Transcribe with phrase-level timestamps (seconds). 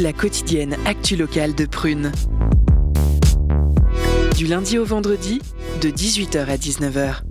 [0.00, 2.12] La quotidienne actu locale de Prune.
[4.36, 5.40] Du lundi au vendredi,
[5.80, 7.22] de 18h à 19h.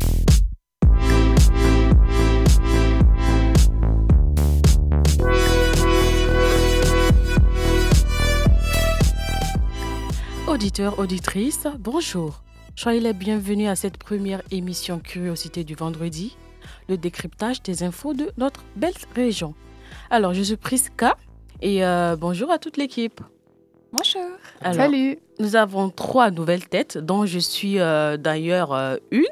[10.47, 12.43] Auditeurs, auditrices, bonjour.
[12.75, 16.35] Soyez les bienvenus à cette première émission Curiosité du vendredi,
[16.89, 19.55] le décryptage des infos de notre belle région.
[20.13, 21.17] Alors, je suis Priska
[21.63, 23.19] et euh, bonjour à toute l'équipe.
[23.91, 24.21] Bonjour.
[24.61, 25.17] Alors, Salut.
[25.39, 29.25] Nous avons trois nouvelles têtes, dont je suis euh, d'ailleurs euh, une.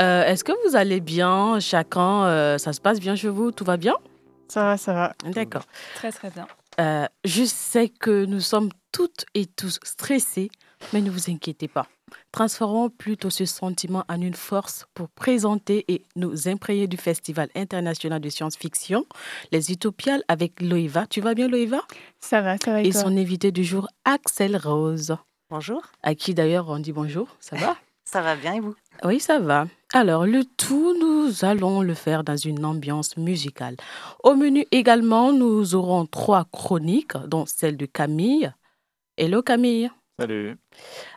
[0.00, 3.62] Euh, Est-ce que vous allez bien chacun euh, Ça se passe bien chez vous Tout
[3.64, 3.94] va bien?
[4.48, 5.12] Ça va, ça va.
[5.24, 5.66] D'accord.
[5.94, 6.48] Très très bien.
[6.80, 10.50] Euh, je sais que nous sommes toutes et tous stressés,
[10.92, 11.86] mais ne vous inquiétez pas.
[12.32, 18.20] Transformons plutôt ce sentiment en une force pour présenter et nous imprégner du Festival international
[18.20, 19.04] de science-fiction,
[19.50, 21.06] les Utopiales avec Loïva.
[21.06, 21.80] Tu vas bien, Loïva?
[22.20, 23.02] Ça va, ça va et, Et toi?
[23.02, 25.16] son invité du jour, Axel Rose,
[25.50, 27.28] Bonjour, à qui d'ailleurs on dit bonjour.
[27.40, 27.76] Ça va?
[28.04, 28.74] Ça va bien et vous?
[29.04, 29.66] Oui, ça va.
[29.94, 33.76] Alors, le tout, nous allons le faire dans une ambiance musicale.
[34.22, 38.52] Au menu également, nous aurons trois chroniques, dont celle de Camille.
[39.16, 39.90] Hello Camille.
[40.18, 40.58] Salut.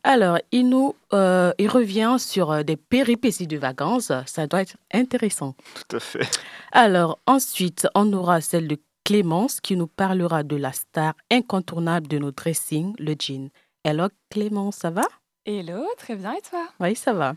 [0.03, 4.11] Alors, il nous euh, il revient sur euh, des péripéties de vacances.
[4.25, 5.55] Ça doit être intéressant.
[5.87, 6.29] Tout à fait.
[6.71, 12.17] Alors, ensuite, on aura celle de Clémence qui nous parlera de la star incontournable de
[12.17, 13.49] nos dressings, le jean.
[13.83, 15.03] Hello Clémence, ça va?
[15.45, 16.67] Hello, très bien et toi?
[16.79, 17.35] Oui, ça va.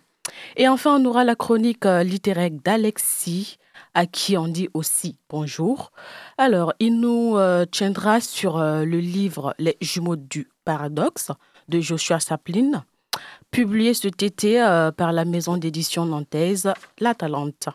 [0.56, 3.58] Et enfin, on aura la chronique euh, littéraire d'Alexis,
[3.94, 5.92] à qui on dit aussi bonjour.
[6.38, 11.32] Alors, il nous euh, tiendra sur euh, le livre Les jumeaux du paradoxe
[11.68, 12.84] de Joshua Saplin,
[13.50, 17.68] publié cet été euh, par la maison d'édition nantaise La Talente.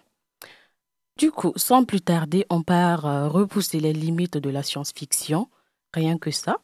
[1.18, 5.48] Du coup, sans plus tarder, on part euh, repousser les limites de la science-fiction,
[5.94, 6.58] rien que ça.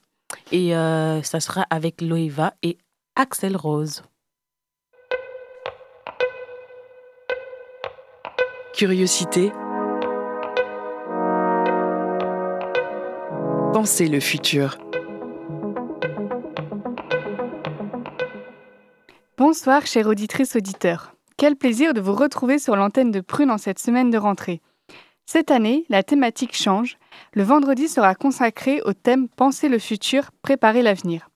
[0.52, 2.78] Et euh, ça sera avec Loïva et
[3.16, 4.04] Axel Rose.
[8.74, 9.52] Curiosité.
[13.74, 14.78] Pensez le futur.
[19.40, 21.16] Bonsoir, chère auditrice auditeur.
[21.38, 24.60] Quel plaisir de vous retrouver sur l'antenne de Prune en cette semaine de rentrée.
[25.26, 26.98] Cette année, la thématique change.
[27.32, 31.30] Le vendredi sera consacré au thème Penser le futur, préparer l'avenir.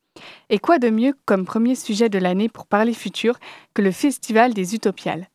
[0.49, 3.39] Et quoi de mieux comme premier sujet de l'année pour parler futur
[3.73, 5.29] que le Festival des Utopiales?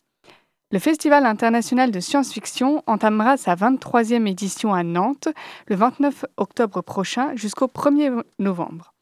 [0.70, 5.28] Le Festival international de science-fiction entamera sa 23e édition à Nantes
[5.68, 8.92] le 29 octobre prochain jusqu'au 1er novembre.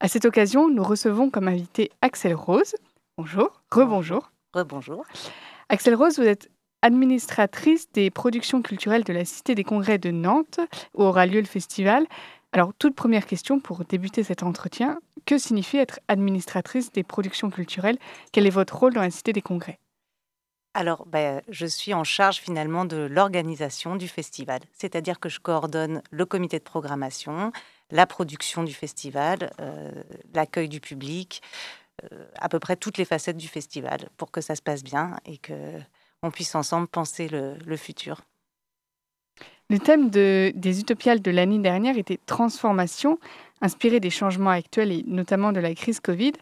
[0.00, 2.74] À cette occasion, nous recevons comme invité Axel Rose.
[3.16, 4.32] Bonjour, rebonjour.
[4.52, 5.04] Rebonjour.
[5.68, 6.50] Axel Rose, vous êtes
[6.82, 10.60] administratrice des productions culturelles de la Cité des Congrès de Nantes,
[10.94, 12.06] où aura lieu le festival.
[12.52, 17.98] Alors, toute première question pour débuter cet entretien, que signifie être administratrice des productions culturelles?
[18.32, 19.78] Quel est votre rôle dans la Cité des Congrès?
[20.74, 26.02] Alors, ben, je suis en charge finalement de l'organisation du festival, c'est-à-dire que je coordonne
[26.10, 27.52] le comité de programmation,
[27.90, 29.90] la production du festival, euh,
[30.34, 31.42] l'accueil du public,
[32.12, 35.16] euh, à peu près toutes les facettes du festival pour que ça se passe bien
[35.26, 35.78] et que
[36.22, 38.22] on puisse ensemble penser le, futur.
[39.68, 43.18] Le thème de- des Utopiales de l'année dernière était transformation,
[43.60, 46.32] inspiré des changements actuels et notamment de la crise Covid.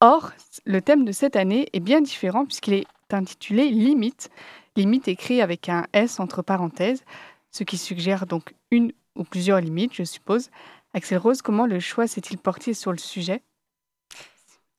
[0.00, 0.32] Or,
[0.66, 4.28] le thème de cette année est bien différent puisqu'il est intitulé Limite.
[4.76, 7.02] Limite écrit avec un S entre parenthèses,
[7.50, 10.50] ce qui suggère donc une ou plusieurs limites, je suppose.
[10.92, 13.42] Axel Rose, comment le choix s'est-il porté sur le sujet?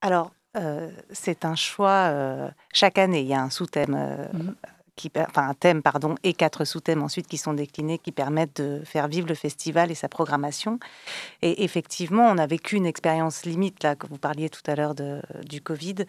[0.02, 2.10] Alors, euh, c'est un choix.
[2.10, 4.54] euh, chaque année, il y a un sous-thème, euh, Mhm.
[4.94, 8.82] qui, enfin un thème, pardon, et quatre sous-thèmes ensuite qui sont déclinés, qui permettent de
[8.84, 10.78] faire vivre le festival et sa programmation.
[11.40, 14.94] Et effectivement, on a vécu une expérience limite là que vous parliez tout à l'heure
[14.94, 16.04] de- du Covid.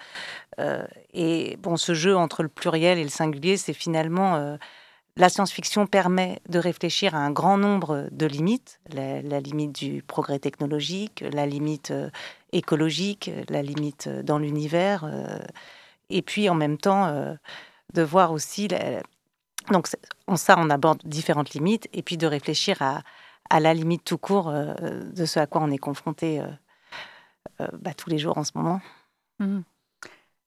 [1.14, 4.58] Et bon, ce jeu entre le pluriel et le singulier, c'est finalement
[5.16, 10.40] la science-fiction permet de réfléchir à un grand nombre de limites, la, limite du progrès
[10.40, 12.10] technologique, la limite euh,
[12.52, 15.38] écologique, la limite euh, dans l'univers, euh,
[16.10, 17.08] et puis en même temps
[17.94, 18.68] de voir aussi,
[19.72, 19.88] donc
[20.28, 24.52] en ça on aborde différentes limites, et puis de réfléchir à, la limite tout court
[24.52, 26.42] de ce à quoi on est confronté
[27.60, 28.82] bah, tous les jours en ce moment.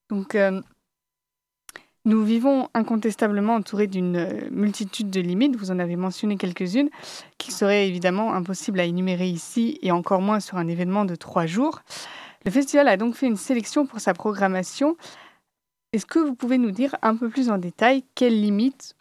[0.09, 0.61] Donc, euh,
[2.07, 5.57] nous vivons incontestablement entourés d'une euh, multitude de limites.
[5.57, 6.89] Vous en avez mentionné quelques-unes
[7.37, 11.47] qui seraient évidemment impossibles à énumérer ici et encore moins sur un événement de trois
[11.47, 11.81] jours.
[12.45, 14.97] Le festival a donc fait une sélection pour sa programmation.
[15.93, 18.95] Est-ce que vous pouvez nous dire un peu plus en détail quelles limites,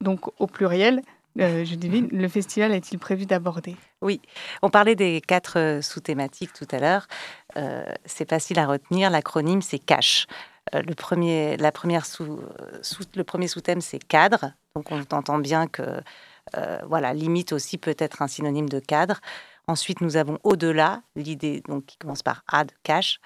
[0.00, 1.02] donc au pluriel,
[1.34, 3.74] je devine, le festival est-il prévu d'aborder?
[4.02, 4.20] Oui,
[4.60, 7.06] on parlait des quatre sous-thématiques tout à l'heure.
[8.04, 9.08] c'est facile à retenir.
[9.08, 10.26] L'acronyme, c'est CASH.
[10.72, 12.40] Le, premier, la première sous,
[13.14, 14.52] le premier sous-thème, c'est cadre.
[14.74, 16.00] Donc on entend bien que
[16.86, 19.20] voilà, limite aussi peut être un synonyme de cadre.
[19.68, 23.20] Ensuite, nous avons au-delà, l'idée donc qui commence par ad, cash,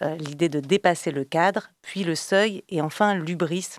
[0.00, 3.76] euh, l'idée de dépasser le cadre, puis le seuil, et enfin l'ubris.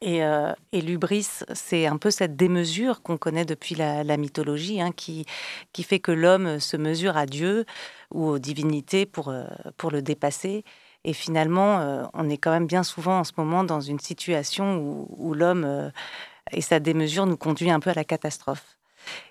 [0.00, 5.26] Et, euh, l'ubris, c'est un peu cette démesure qu'on connaît depuis la, mythologie, hein, qui,
[5.72, 7.64] qui fait que l'homme se mesure à Dieu
[8.12, 9.44] ou aux divinités pour, euh,
[9.76, 10.64] pour le dépasser.
[11.04, 15.34] Et finalement, on est quand même bien souvent en ce moment dans une situation où,
[15.34, 15.90] l'homme
[16.52, 18.76] et sa démesure nous conduit un peu à la catastrophe.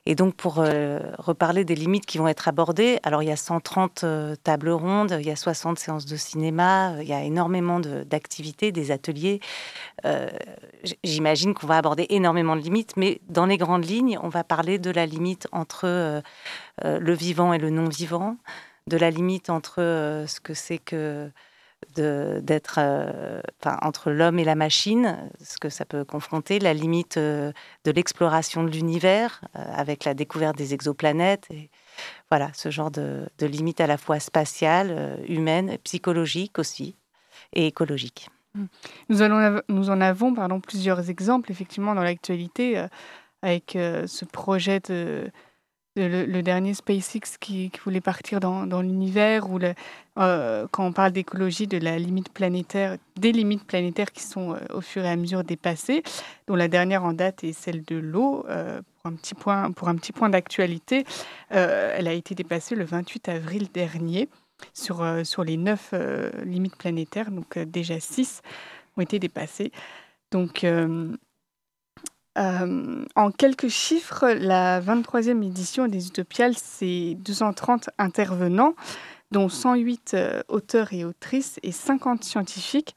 [0.05, 3.35] Et donc, pour euh, reparler des limites qui vont être abordées, alors il y a
[3.35, 7.23] 130 euh, tables rondes, il y a 60 séances de cinéma, euh, il y a
[7.23, 9.39] énormément d'activités, des ateliers.
[11.03, 14.79] J'imagine qu'on va aborder énormément de limites, mais dans les grandes lignes, on va parler
[14.79, 16.21] de la limite entre
[16.83, 18.37] le vivant et le non-vivant,
[18.87, 19.77] de la limite entre
[20.27, 21.29] ce que c'est que
[21.99, 23.41] d'être euh,
[23.81, 27.51] entre l'homme et la machine, ce que ça peut confronter, la limite euh,
[27.85, 31.47] de l'exploration de l'univers euh, avec la découverte des exoplanètes.
[31.51, 31.69] Et,
[32.29, 36.95] voilà, ce genre de, de limite à la fois spatiale, humaine, psychologique aussi,
[37.53, 38.29] et écologique.
[38.55, 38.65] Mmh.
[39.09, 42.85] Nous, allons, nous en avons pardon, plusieurs exemples, effectivement, dans l'actualité,
[43.41, 45.29] avec ce projet de
[46.07, 49.59] le, dernier SpaceX qui, voulait partir dans, l'univers, ou
[50.17, 54.57] euh, quand on parle d'écologie, de la limite planétaire, des limites planétaires qui sont euh,
[54.73, 56.03] au fur et à mesure dépassées,
[56.47, 58.45] dont la dernière en date est celle de l'eau.
[58.49, 61.05] Euh, pour un petit point, pour un petit point d'actualité,
[61.49, 64.27] elle a été dépassée le 28 avril dernier
[64.73, 65.93] sur, sur les neuf
[66.43, 68.41] limites planétaires, donc déjà six
[68.97, 69.71] ont été dépassées.
[70.31, 70.65] Donc
[72.39, 78.75] euh, en quelques chiffres, la 23e édition des Utopiales, c'est 230 intervenants,
[79.31, 82.95] dont 108 euh, auteurs et autrices et 50 scientifiques.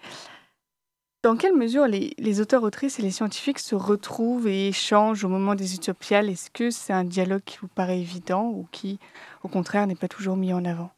[1.24, 5.28] Dans quelle mesure les, les, auteurs, autrices et les scientifiques se retrouvent et échangent au
[5.28, 6.28] moment des Utopiales?
[6.28, 8.98] Est-ce que c'est un dialogue qui vous paraît évident ou qui,
[9.42, 10.90] au contraire, n'est pas toujours mis en avant?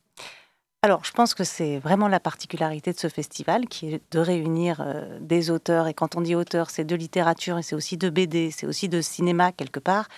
[0.84, 4.82] Alors, je pense que c'est vraiment la particularité de ce festival, qui est de réunir
[4.82, 5.88] euh, des auteurs.
[5.88, 8.90] Et quand on dit auteurs, c'est de littérature et c'est aussi de BD, c'est aussi
[8.90, 10.08] de cinéma quelque part,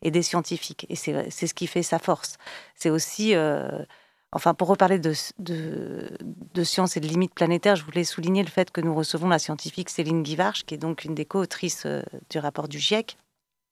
[0.00, 0.86] et des scientifiques.
[0.88, 2.38] Et c'est ce qui fait sa force.
[2.74, 3.68] C'est aussi, euh,
[4.32, 8.70] enfin, pour reparler de, de, science et de limites planétaires, je voulais souligner le fait
[8.70, 12.38] que nous recevons la scientifique Céline Guivarch, qui est donc une des co-autrices euh, du
[12.38, 13.18] rapport du GIEC,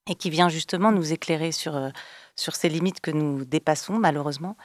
[0.06, 1.80] et qui vient justement nous éclairer sur,
[2.36, 4.58] sur ces limites que nous dépassons, malheureusement.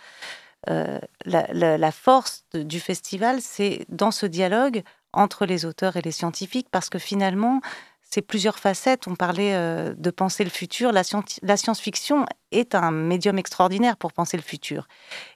[0.70, 4.84] Euh, la, force du festival, c'est dans ce dialogue
[5.14, 7.62] entre les auteurs et les scientifiques, parce que finalement,
[8.02, 9.08] c'est plusieurs facettes.
[9.08, 10.92] On parlait euh, de penser le futur.
[10.92, 14.88] La, science-fiction est un médium extraordinaire pour penser le futur.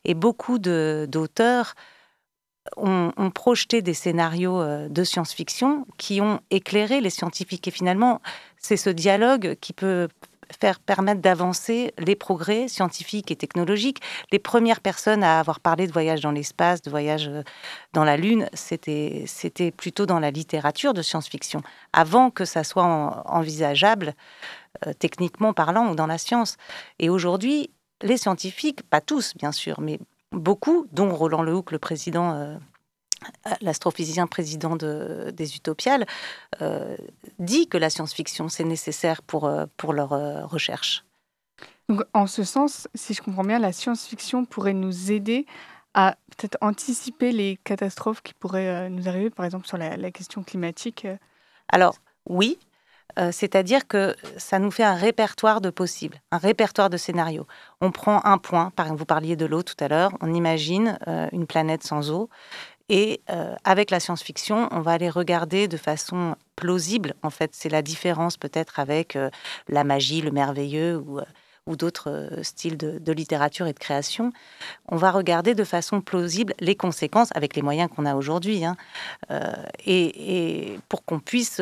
[0.05, 1.75] Et beaucoup d'auteurs
[2.77, 7.67] ont, ont, projeté des scénarios euh, de science-fiction qui ont éclairé les scientifiques.
[7.67, 8.21] Et finalement,
[8.57, 10.07] c'est ce dialogue qui peut
[10.59, 14.01] faire permettre d'avancer les progrès scientifiques et technologiques.
[14.31, 17.43] Les premières personnes à avoir parlé de voyage dans l'espace, de voyage euh,
[17.93, 21.61] dans la Lune, c'était plutôt dans la littérature de science-fiction,
[21.93, 22.83] avant que ça soit
[23.25, 24.13] envisageable,
[24.85, 26.57] euh, techniquement parlant, ou dans la science.
[26.99, 29.99] Et aujourd'hui, les scientifiques, pas tous bien sûr, mais
[30.31, 32.57] beaucoup, dont Roland Lehoucq, le président euh,
[33.61, 36.05] l'astrophysicien président des Utopiales,
[36.61, 36.95] euh,
[37.39, 41.03] dit que la science-fiction, c'est nécessaire pour, euh, pour leur euh, recherche.
[41.89, 45.45] Donc, en ce sens, si je comprends bien, la science-fiction pourrait nous aider
[45.93, 51.05] à peut-être anticiper les catastrophes qui pourraient nous arriver, par exemple sur la, question climatique
[51.67, 51.97] Alors,
[52.29, 52.57] oui,
[53.31, 57.45] c'est-à-dire que ça nous fait un répertoire de possibles, un répertoire de scénarios.
[57.81, 60.97] On prend un point, par exemple, vous parliez de l'eau tout à l'heure, on imagine
[61.33, 62.29] une planète sans eau,
[62.91, 67.13] et euh, avec la science-fiction, on va aller regarder de façon plausible.
[67.23, 69.29] En fait, c'est la différence peut-être avec euh,
[69.69, 71.23] la magie, le merveilleux ou, euh,
[71.77, 74.33] d'autres styles de, littérature et de création.
[74.89, 78.65] On va regarder de façon plausible les conséquences avec les moyens qu'on a aujourd'hui.
[78.65, 78.75] Hein.
[79.85, 81.61] Et, pour qu'on puisse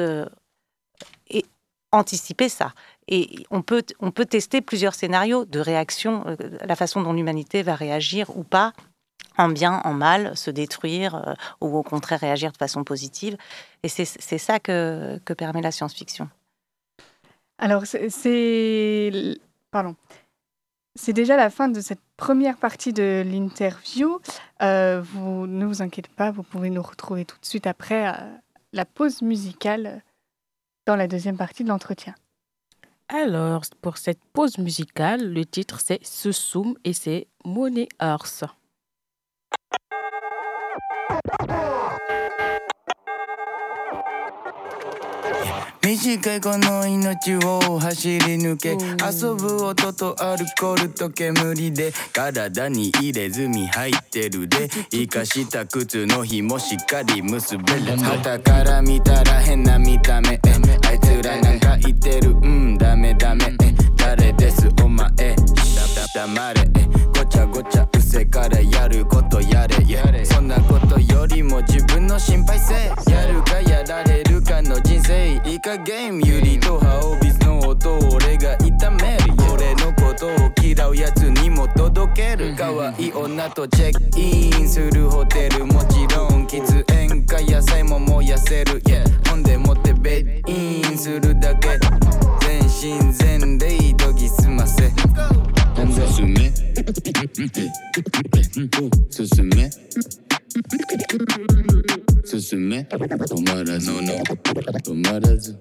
[1.92, 2.74] anticiper ça.
[3.08, 6.26] Et on peut, on peut tester plusieurs scénarios de réaction,
[6.66, 8.74] la façon dont l'humanité va réagir ou pas
[9.40, 13.38] en bien, en mal, se détruire euh, ou au contraire réagir de façon positive.
[13.84, 14.06] Et c'est
[14.38, 16.30] ça que, que, permet la science-fiction.
[17.58, 19.40] Alors, c'est.
[19.72, 19.96] Pardon.
[20.96, 24.20] C'est déjà la fin de cette première partie de l'interview.
[24.62, 28.12] Euh, vous ne vous inquiétez pas, vous pouvez nous retrouver tout de suite après euh,
[28.74, 30.02] la pause musicale
[30.86, 32.16] dans la deuxième partie de l'entretien.
[33.08, 38.44] Alors, pour cette pause musicale, le titre c'est Susum et c'est Money Earth.
[45.90, 54.70] 短いこの命を走り抜け遊ぶ音とアルコールと煙で体に入れ墨入ってるで。
[54.92, 57.98] 生かした靴の紐しっかり結べる。
[57.98, 60.40] 旗から見たら変な見た目。
[60.88, 62.34] あいつらなんか言ってる。
[62.34, 63.58] うんダメダメ。
[63.98, 64.70] 誰です？
[64.84, 65.08] お前。
[66.14, 66.70] 黙れ。
[66.94, 66.99] ご
[67.30, 70.26] ちゃごちゃうせからやることやれ。
[70.26, 72.74] そんなことよりも自分の心配せ
[73.12, 75.36] やるかやられるかの人生。
[75.46, 79.34] いいかゲームユリとハオビスの音を俺が痛める。
[79.54, 80.32] 俺のことを
[80.64, 82.56] 嫌うやつにも届ける。
[82.58, 91.80] 可愛い女とチェックインするホテルもちろん喫煙か野菜も燃やせる、yeah、ほんでもってベッインするだけ。
[92.42, 94.92] 全身全霊研ぎ澄ませ。
[96.16, 96.49] 進め
[99.10, 99.70] 進め
[102.26, 102.98] 進め止
[103.48, 105.58] まらずの止まらず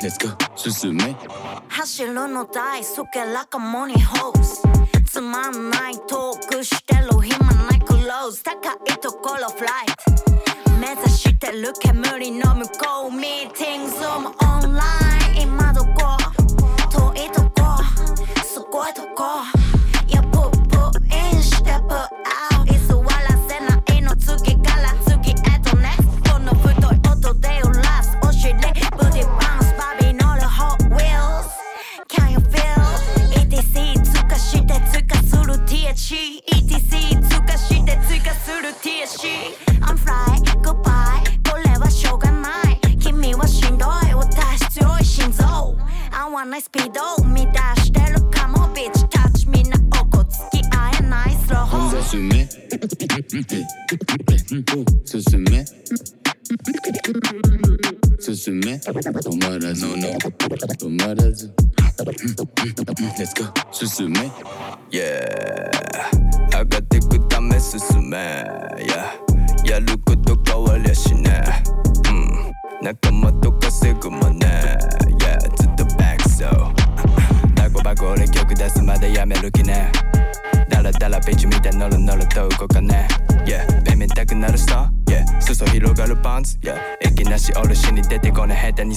[0.00, 1.16] Let's go 進め
[1.68, 4.62] 走るの大好き like a money hose
[5.04, 5.70] つまん。
[5.70, 14.82] ないトークしてる暇ないクローズ高いところフライト目指してる煙の向こうミーティングズもオンラ
[15.34, 16.16] イン今どこ
[16.90, 17.48] 遠いとこ
[18.57, 19.23] すごいとこ
[20.07, 22.09] Yeah put put in step out
[22.65, 24.55] 居座らせないの次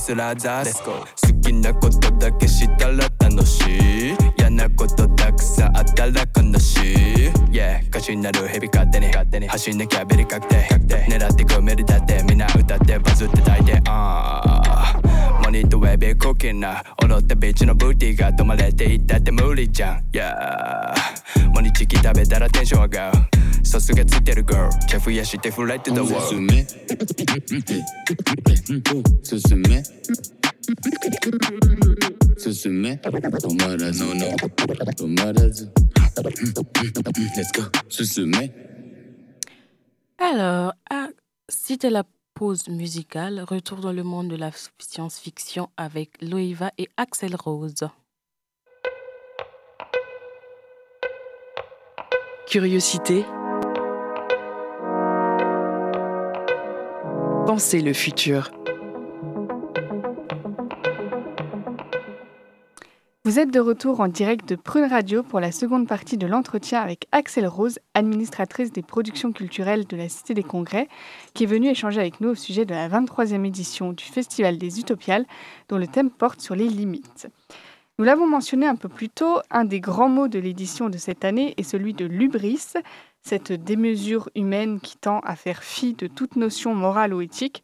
[0.01, 1.05] すらザース好
[1.43, 4.15] きなことだけしたら楽しい。
[4.35, 7.29] 嫌なことたくさんあったら悲しい。
[7.51, 9.07] Yeah 歌手になる日々勝手に。
[9.07, 10.67] 勝手に走んなきゃベリ確定。
[11.07, 15.43] 狙ってくメリだってみんな歌ってバズって大抵あー。
[15.43, 20.03] モニとウェビーコキな踊ったビーチのブーティーが止まれていったって無理じゃん。
[20.11, 20.95] Yeah
[21.53, 26.66] モニチキ食べたらテンション上がるさすがついてる girl チェフやしてフライトだわ進め
[29.22, 29.82] 進め
[32.38, 35.70] 進め止まらずの止まらず
[37.36, 38.50] Let's go 進め
[40.18, 41.08] Alors, ah,
[41.48, 43.44] c'était la pause musicale.
[43.46, 47.88] Retour dans le monde de la science-fiction avec Loïva et Axel Rose.
[52.46, 53.24] Curiosité.
[57.45, 58.51] Pensez le futur.
[63.23, 66.81] Vous êtes de retour en direct de Prune Radio pour la seconde partie de l'entretien
[66.81, 70.87] avec Axel Rose, administratrice des productions culturelles de la Cité des Congrès,
[71.33, 74.79] qui est venue échanger avec nous au sujet de la 23e édition du Festival des
[74.79, 75.25] Utopiales,
[75.69, 77.27] dont le thème porte sur les limites.
[78.01, 81.23] Nous l'avons mentionné un peu plus tôt, un des grands mots de l'édition de cette
[81.23, 82.73] année est celui de l'ubris,
[83.23, 87.63] cette démesure humaine qui tend à faire fi de toute notion morale ou éthique.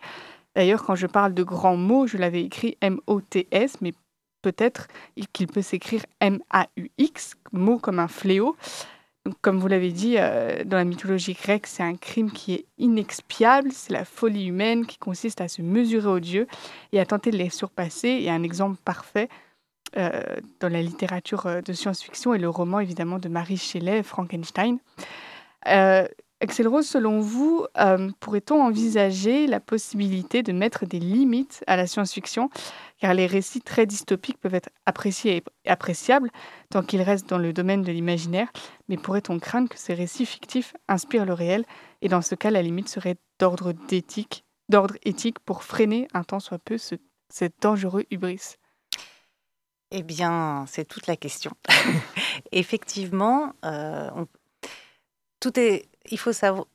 [0.56, 3.94] D'ailleurs, quand je parle de grands mots, je l'avais écrit M-O-T-S, mais
[4.42, 4.88] peut-être
[5.34, 8.56] qu'il peut s'écrire M-A-U-X, mot comme un fléau.
[9.42, 13.72] Comme vous l'avez dit, euh, dans la mythologie grecque, c'est un crime qui est inexpiable,
[13.74, 16.48] c'est la folie humaine qui consiste à se mesurer aux dieux
[16.94, 18.08] et à tenter de les surpasser.
[18.08, 19.28] Et un exemple parfait
[19.96, 20.22] euh,
[20.60, 24.80] dans la littérature euh, de science-fiction est le roman évidemment de Marie Shelley, Frankenstein.
[25.68, 26.08] Euh,
[26.40, 31.88] Axel Rose, selon vous, euh, pourrait-on envisager la possibilité de mettre des limites à la
[31.88, 32.52] science-fiction?
[33.00, 36.30] Car les récits très dystopiques peuvent être appréciés et appréciables
[36.70, 38.50] tant qu'ils restent dans le domaine de l'imaginaire,
[38.88, 41.66] mais pourrait-on craindre que ces récits fictifs inspirent le réel?
[42.04, 43.74] Et dans ce cas, la limite serait d'ordre
[44.70, 46.96] d'ordre éthique pour freiner un tant soit peu ce,
[47.30, 48.58] cet dangereux hubris.
[49.92, 51.52] Eh bien, c'est toute la question.
[52.52, 54.10] Effectivement, euh,
[55.40, 55.86] tout est.
[56.10, 56.66] Il faut savoir.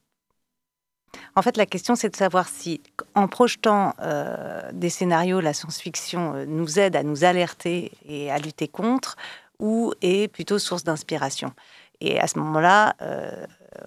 [1.36, 2.82] En fait, la question, c'est de savoir si,
[3.14, 8.38] en projetant euh, des scénarios, la science-fiction euh, nous aide à nous alerter et à
[8.38, 9.16] lutter contre,
[9.58, 11.52] ou est plutôt source d'inspiration.
[12.00, 12.96] Et à ce moment-là,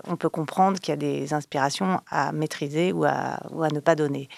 [0.06, 3.40] on peut comprendre qu'il y a des inspirations à maîtriser ou à,
[3.74, 4.30] ne pas donner.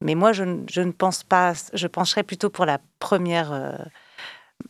[0.00, 1.54] Mais moi, je, je, ne pense pas.
[1.72, 3.50] Je pencherais plutôt pour la première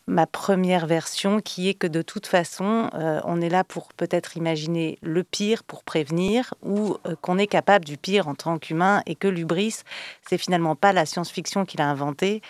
[0.07, 4.37] ma première version qui est que de toute façon, euh, on est là pour peut-être
[4.37, 9.01] imaginer le pire pour prévenir ou euh, qu'on est capable du pire en tant qu'humain
[9.05, 9.81] et que l'ubris,
[10.27, 12.41] c'est finalement pas la science-fiction qu'il a inventé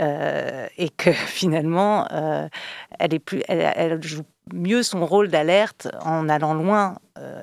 [0.00, 2.08] euh, et que finalement,
[2.98, 6.96] elle, elle, joue mieux son rôle d'alerte en allant loin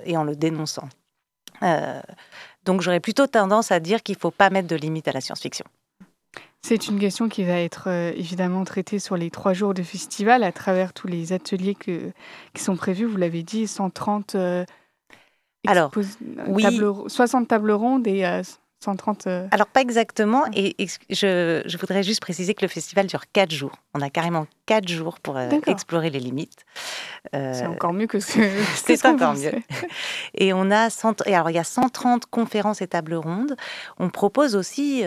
[0.06, 0.88] et en le dénonçant.
[2.66, 5.22] donc j'aurais plutôt tendance à dire qu'il ne faut pas mettre de limite à la
[5.22, 5.66] science-fiction.
[6.66, 10.44] C'est une question qui va être euh, évidemment traitée sur les trois jours de festival
[10.44, 12.12] à travers tous les ateliers que,
[12.54, 13.06] qui sont prévus.
[13.06, 14.64] Vous l'avez dit, 130 euh,
[15.68, 15.92] Alors,
[16.48, 16.66] oui.
[17.08, 18.44] 60 tables rondes et euh,
[18.84, 19.28] 130.
[19.28, 20.44] Euh, Alors, pas exactement.
[20.54, 20.76] Et,
[21.10, 23.74] je, voudrais juste préciser que le festival dure quatre jours.
[23.94, 26.66] On a carrément quatre jours pour euh, explorer les limites.
[27.36, 28.40] Euh, c'est encore mieux que ce
[28.76, 29.54] C'est encore mieux.
[30.36, 30.90] Et on a
[31.26, 33.56] et alors il y a 130 conférences et tables rondes.
[34.00, 35.04] On propose aussi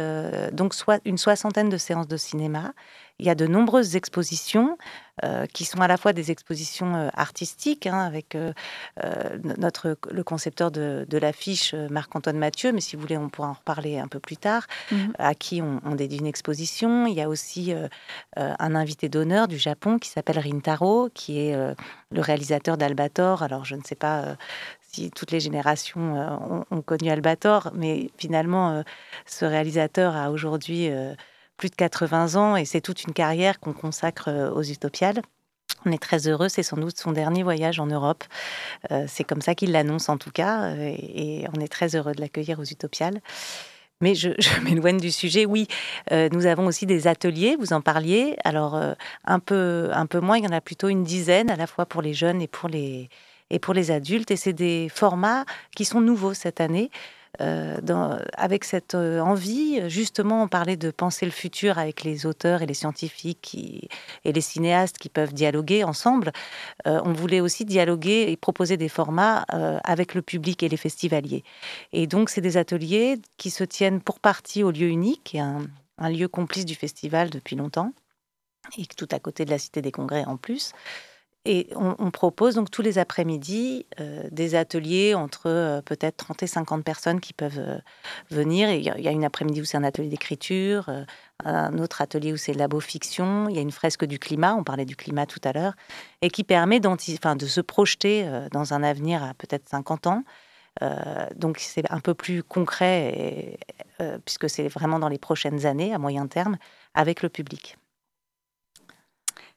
[0.52, 2.73] donc soit une soixantaine de séances de cinéma.
[3.18, 4.76] Il y a de nombreuses expositions
[5.25, 8.53] euh, qui sont à la fois des expositions euh, artistiques, hein, avec euh,
[9.57, 13.99] notre, le concepteur de, l'affiche, Marc-Antoine Mathieu, mais si vous voulez, on pourra en reparler
[13.99, 15.15] un peu plus tard, mhm.
[15.19, 17.07] à qui on, dédie une exposition.
[17.07, 17.73] Il y a aussi
[18.37, 21.57] un invité d'honneur du Japon qui s'appelle Rintaro, qui est
[22.11, 23.43] le réalisateur d'Albator.
[23.43, 24.37] Alors, je ne sais pas
[24.93, 28.85] si toutes les générations ont, connu Albator, mais finalement,
[29.25, 30.91] ce réalisateur a aujourd'hui
[31.56, 35.23] plus de 80 ans et c'est toute une carrière qu'on consacre euh, aux Utopiales.
[35.84, 38.25] On est très heureux, c'est sans doute son dernier voyage en Europe.
[38.90, 42.12] Euh, c'est comme ça qu'il l'annonce en tout cas, euh, et, on est très heureux
[42.12, 43.21] de l'accueillir aux Utopiales.
[44.00, 44.30] Mais je,
[44.62, 45.47] m'éloigne du sujet.
[45.47, 45.69] Oui,
[46.10, 48.36] nous avons aussi des ateliers, vous en parliez.
[48.45, 48.78] Alors,
[49.25, 51.86] un, peu, un peu moins, il y en a plutôt une dizaine, à la fois
[51.86, 53.08] pour les jeunes et pour les,
[53.49, 54.30] et pour les adultes.
[54.30, 56.90] Et c'est des formats qui sont nouveaux cette année.
[57.41, 62.63] Euh, avec cette euh, envie, justement, on parlait de penser le futur avec les auteurs
[62.63, 63.57] et les scientifiques
[64.25, 66.33] et les cinéastes qui peuvent dialoguer ensemble.
[66.87, 69.45] Euh, on voulait aussi dialoguer et proposer des formats
[69.85, 71.45] avec le public et les festivaliers.
[71.93, 75.67] Et donc, c'est des ateliers qui se tiennent pour partie au lieu unique, un,
[75.99, 77.93] un lieu complice du festival depuis longtemps,
[78.79, 80.73] et tout à côté de la Cité des Congrès en plus.
[81.49, 86.47] Et on, propose donc tous les après-midi euh, des ateliers entre euh, peut-être 30 et
[86.49, 87.78] 50 personnes qui peuvent euh,
[88.30, 88.69] venir.
[88.71, 90.91] Il y, a une après-midi où c'est un atelier d'écriture,
[91.45, 93.49] un autre atelier où c'est labo fiction.
[93.49, 95.75] Il y a une fresque du climat, on parlait du climat tout à l'heure,
[96.21, 100.25] et qui permet de se projeter dans un avenir à peut-être 50 ans.
[101.37, 103.59] donc c'est un peu plus concret,
[104.25, 106.56] puisque c'est vraiment dans les prochaines années, à moyen terme,
[106.95, 107.76] avec le public.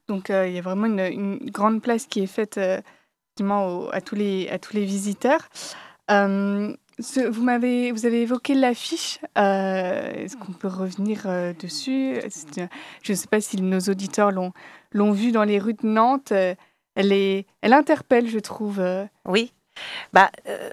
[0.10, 2.82] Donc euh, il y a vraiment une, grande place qui est faite euh,
[3.92, 5.48] à, tous les, à tous les visiteurs.
[6.12, 9.20] Euh, vous, m'avez, vous avez évoqué l'affiche.
[9.36, 11.24] Est-ce qu'on peut revenir
[11.62, 12.20] dessus?
[13.04, 14.52] Je ne sais pas si nos auditeurs l'ont,
[14.92, 16.32] l'ont vue dans les rues de Nantes.
[16.32, 18.82] elle, est, elle interpelle, je trouve.
[19.26, 19.54] Oui,
[20.12, 20.30] bah,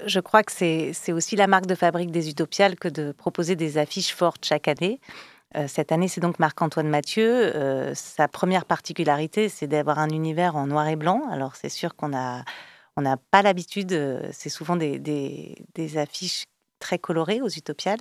[0.06, 3.54] je crois que c'est, c'est aussi la marque de fabrique des Utopiales que de proposer
[3.54, 4.98] des affiches fortes chaque année.
[5.54, 7.54] Euh, cette année, c'est donc Marc-Antoine Mathieu.
[7.54, 11.28] Euh, sa première particularité, c'est d'avoir un univers en noir et blanc.
[11.30, 12.44] Alors, c'est sûr qu'on n'a
[13.30, 15.54] pas l'habitude, euh, c'est souvent des,
[15.96, 16.44] affiches
[16.78, 18.00] très colorées aux Utopiales.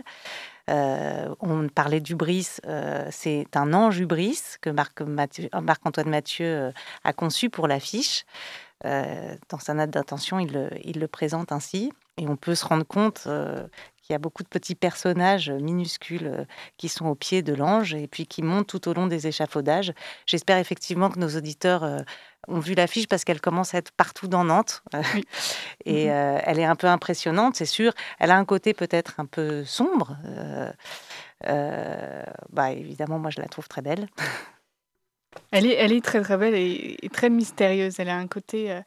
[0.68, 2.58] on parlait d'Ubris,
[3.10, 8.26] c'est un ange Ubris que Marc-Antoine Mathieu a conçu pour l'affiche.
[8.84, 11.94] dans sa note d'intention, il, il, le présente ainsi.
[12.18, 13.28] Et on peut se rendre compte
[14.08, 16.46] il y a beaucoup de petits personnages minuscules euh,
[16.78, 19.94] qui sont au pied de l'ange et puis qui montent tout au long des échafaudages.
[20.26, 22.00] J'espère effectivement que nos auditeurs euh,
[22.48, 24.84] ont vu l'affiche parce qu'elle commence à être partout dans Nantes.
[25.86, 26.12] et mhm.
[26.12, 27.94] euh, elle est un peu impressionnante, c'est sûr.
[28.20, 30.18] Elle a un côté peut-être un peu sombre.
[31.42, 34.08] bah, évidemment, moi, je la trouve très belle.
[35.52, 38.00] Elle est, elle est très très belle et, très mystérieuse.
[38.00, 38.82] Elle a un côté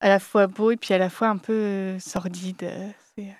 [0.00, 2.70] à la fois beau et puis à la fois un peu sordide.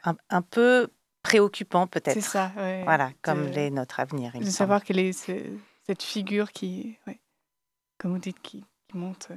[0.04, 0.88] Un, peu
[1.22, 2.14] préoccupant peut-être.
[2.14, 2.52] C'est ça,
[2.84, 4.32] Voilà, comme l'est notre avenir.
[4.38, 6.98] de savoir quelle est cette figure qui,
[7.98, 9.28] comme vous dites, qui, monte.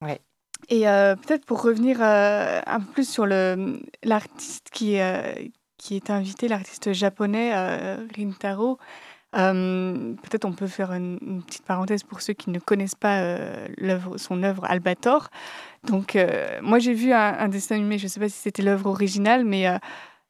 [0.00, 0.20] Ouais.
[0.68, 5.32] Et euh, peut-être pour revenir euh, un peu plus sur l'artiste qui, euh,
[5.76, 7.54] qui est invité, l'artiste japonais
[8.16, 8.78] Rintaro,
[9.36, 13.36] Peut-être on peut faire une, petite parenthèse pour ceux qui ne connaissent pas
[14.16, 15.28] son œuvre Albator.
[15.84, 16.18] Donc,
[16.62, 19.66] moi j'ai vu un, dessin animé, je ne sais pas si c'était l'œuvre originale, mais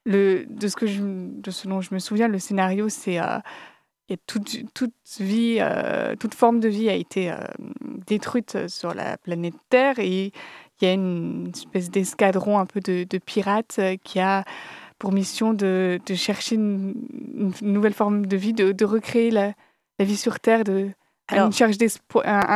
[0.06, 3.20] de, ce que je, dont je me souviens, le scénario, c'est
[4.08, 7.36] et toute, toute euh, toute forme de vie a été euh,
[8.06, 10.32] détruite sur la planète Terre et
[10.80, 14.44] il y a une espèce d'escadron un peu de, pirates euh, qui a
[14.98, 16.94] pour mission de, de chercher une,
[17.62, 19.52] nouvelle forme de vie, de, de recréer la,
[19.98, 20.90] la, vie sur Terre, de,
[21.30, 21.50] une,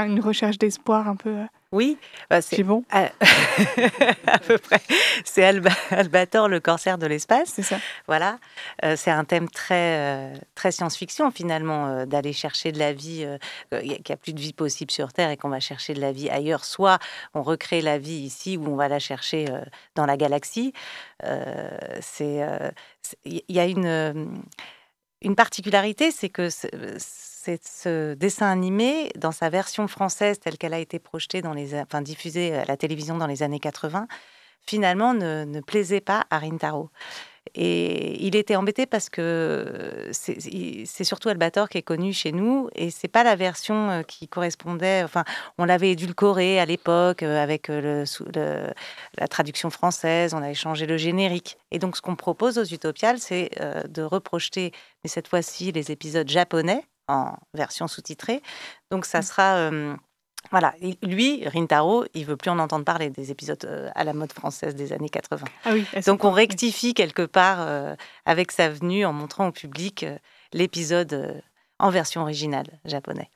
[0.08, 1.36] une recherche d'espoir un peu.
[1.72, 2.84] Oui, bah, c'est bon.
[2.92, 4.80] À, peu près.
[5.24, 7.50] C'est Albator, le corsaire de l'espace.
[7.54, 7.78] C'est ça.
[8.08, 8.38] Voilà.
[8.84, 13.26] Euh, c'est un thème très, euh, très science-fiction finalement, euh, d'aller chercher de la vie,
[13.70, 16.10] qu'il n'y a, plus de vie possible sur Terre et qu'on va chercher de la
[16.10, 16.64] vie ailleurs.
[16.64, 16.98] Soit
[17.34, 19.46] on recrée la vie ici ou on va la chercher
[19.94, 20.72] dans la galaxie.
[22.00, 22.44] c'est,
[23.24, 24.42] il y a une,
[25.22, 30.98] une particularité, c'est que ce dessin animé, dans sa version française telle qu'elle a été
[30.98, 34.06] projetée, dans les, enfin diffusée à la télévision dans les années 80,
[34.66, 36.90] finalement ne, ne plaisait pas à Rintaro.
[37.54, 42.90] Et il était embêté parce que c'est surtout Albator qui est connu chez nous et
[42.90, 45.02] c'est pas la version euh, qui correspondait.
[45.02, 45.24] Enfin,
[45.58, 48.72] on l'avait édulcoré à l'époque euh, avec euh, le,
[49.18, 51.58] la traduction française, on avait changé le générique.
[51.72, 53.50] Et donc, ce qu'on propose aux Utopiales, c'est
[53.88, 54.72] de reprojeter,
[55.02, 58.42] mais cette fois-ci, les épisodes japonais en version sous-titrée.
[58.90, 59.22] Donc ça mmh.
[59.22, 59.56] sera...
[59.56, 59.96] Euh,
[60.50, 64.32] voilà, lui, Rintaro, il veut plus en entendre parler des épisodes euh, à la mode
[64.32, 65.44] française des années 80.
[65.64, 70.06] Ah oui, Donc on rectifie quelque part euh, avec sa venue en montrant au public
[70.52, 71.42] l'épisode
[71.78, 73.30] en version originale japonais.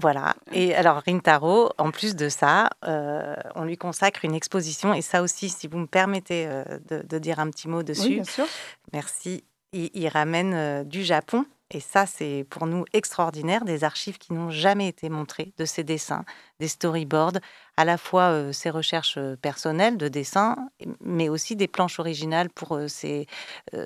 [0.00, 0.34] Voilà.
[0.52, 4.92] Et alors, Rintaro, en plus de ça, on lui consacre une exposition.
[4.94, 6.46] Et ça aussi, si vous me permettez
[6.90, 8.02] de, de, dire un petit mot dessus.
[8.02, 8.46] Oui, bien sûr.
[8.92, 9.44] Merci
[9.76, 11.44] il, ramène euh, du Japon.
[11.70, 15.82] Et ça, c'est pour nous extraordinaire, des archives qui n'ont jamais été montrées de ses
[15.84, 16.24] dessins,
[16.60, 17.38] des storyboards,
[17.76, 20.56] à la fois euh, ses recherches euh, personnelles de dessin,
[21.00, 22.78] mais aussi des planches originales pour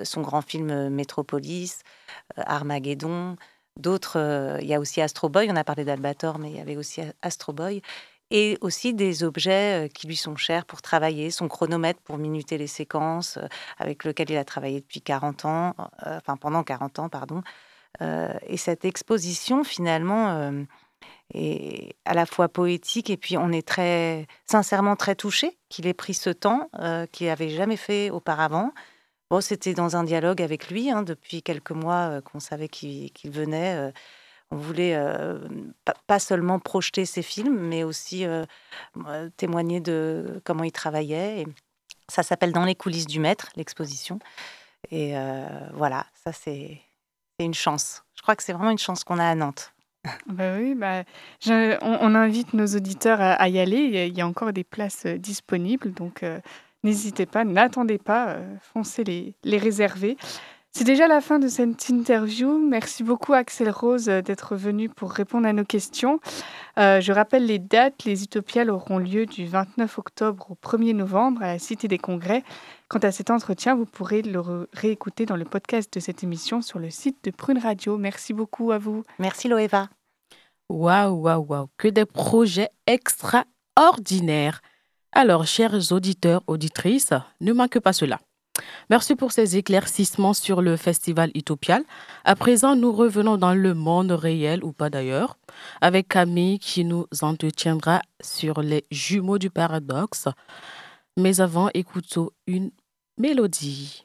[0.05, 1.83] son grand film Métropolis,
[2.37, 3.37] Armageddon,
[3.77, 4.59] d'autres.
[4.61, 7.01] il y a aussi Astro Boy, on a parlé d'Albator, mais il y avait aussi
[7.23, 7.83] Astro Boy
[8.31, 12.59] et aussi des objets euh, qui lui sont chers pour travailler, son chronomètre pour minuter
[12.59, 13.47] les séquences, euh,
[13.79, 15.75] avec lequel il a travaillé depuis 40 ans,
[16.07, 17.43] euh, enfin pendant 40 ans, pardon.
[18.01, 20.65] Et cette exposition, finalement,
[21.35, 25.95] est à la fois poétique et puis on est très, sincèrement très touché qu'il ait
[25.95, 26.71] pris ce temps
[27.13, 28.73] qu'il n'avait jamais fait auparavant.
[29.29, 33.93] Bon, c'était dans un dialogue avec lui hein, depuis quelques mois qu'on savait qu'il venait
[34.51, 35.39] on voulait euh,
[36.07, 38.45] pas seulement projeter ses films, mais aussi euh,
[39.37, 41.47] témoigner de comment il travaillait.
[42.09, 44.19] Ça s'appelle Dans les coulisses du maître, l'exposition.
[44.91, 46.81] Et euh, voilà, ça c'est
[47.45, 48.05] une chance.
[48.17, 49.73] Je crois que c'est vraiment une chance qu'on a à Nantes.
[50.27, 51.05] Bah oui, bah,
[51.83, 54.07] on, invite nos auditeurs à, y aller.
[54.09, 56.25] Il y a encore des places disponibles, donc
[56.83, 58.39] n'hésitez pas, n'attendez pas,
[58.73, 60.17] foncez les, les réserver.
[60.73, 62.57] C'est déjà la fin de cette interview.
[62.59, 66.21] Merci beaucoup Axel Rose euh, d'être venu pour répondre à nos questions.
[66.79, 68.05] Euh, je rappelle les dates.
[68.05, 72.45] Les Utopiales auront lieu du 29 octobre au 1er novembre à la Cité des Congrès.
[72.91, 76.81] Quant à cet entretien, vous pourrez le réécouter dans le podcast de cette émission sur
[76.81, 77.97] le site de Prune Radio.
[77.97, 79.05] Merci beaucoup à vous.
[79.21, 79.89] Merci Loeva.
[80.69, 81.69] Waouh, waouh, waouh.
[81.79, 84.61] Que des projets extraordinaires.
[85.13, 88.19] Alors, chers auditeurs, auditrices, ne manquez pas cela.
[88.91, 91.85] Merci pour ces éclaircissements sur le festival Utopial.
[92.25, 95.37] À présent, nous revenons dans le monde réel, ou pas d'ailleurs,
[95.81, 100.27] avec Camille qui nous entretiendra sur les jumeaux du paradoxe.
[101.17, 102.71] Mais avant, écoutons une
[103.21, 104.05] mélodie.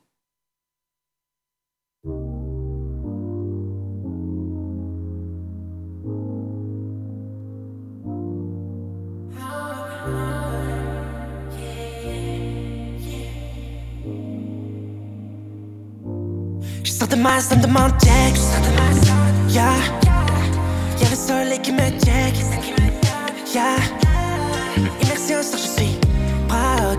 [16.84, 18.36] sors de ma zone de mon check.
[19.49, 19.75] Yeah.
[20.99, 22.36] Y'a le qui me check.
[23.54, 23.78] Yeah.
[25.01, 25.99] Immersion je suis.
[26.47, 26.95] Quand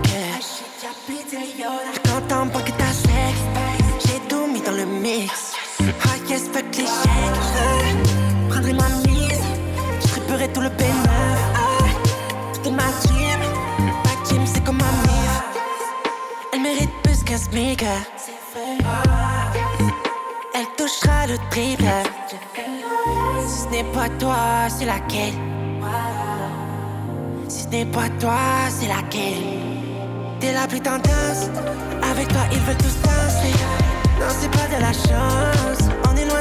[6.37, 8.13] Yes, fuck les chèques.
[8.47, 9.41] Prendrai ma mise,
[10.01, 11.07] distribuerai tout le P9.
[12.53, 13.39] Tout est ma team,
[14.05, 15.33] ma team c'est comme ma mif.
[16.53, 17.83] Elle mérite plus qu'un smic
[20.77, 21.85] touchera le triple.
[23.47, 25.33] Si ce n'est pas toi, c'est laquelle?
[27.47, 28.37] Si ce n'est pas toi,
[28.69, 29.43] c'est laquelle?
[30.39, 31.49] T'es la plus tendance.
[32.11, 33.55] Avec toi, ils veulent tous danser.
[34.19, 35.96] Non, c'est pas de la chance.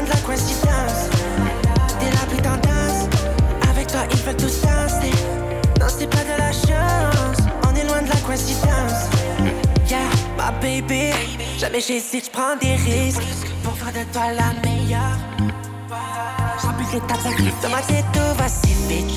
[0.06, 1.10] De la coïncidence.
[1.98, 3.08] T'es la plus tendance.
[3.68, 5.10] Avec toi, ils veulent tous danser.
[5.80, 7.38] Non, c'est pas de la chance.
[7.68, 9.10] On est loin de la coïncidence.
[9.90, 9.98] Yeah,
[10.36, 11.10] ma baby.
[11.58, 13.22] Jamais j'hésite, j'prends des risques.
[13.64, 15.18] Pour faire de toi la meilleure.
[16.62, 17.54] J'remplis l'étape sacrifice.
[17.62, 19.15] Dans ma tête, tout va si vite.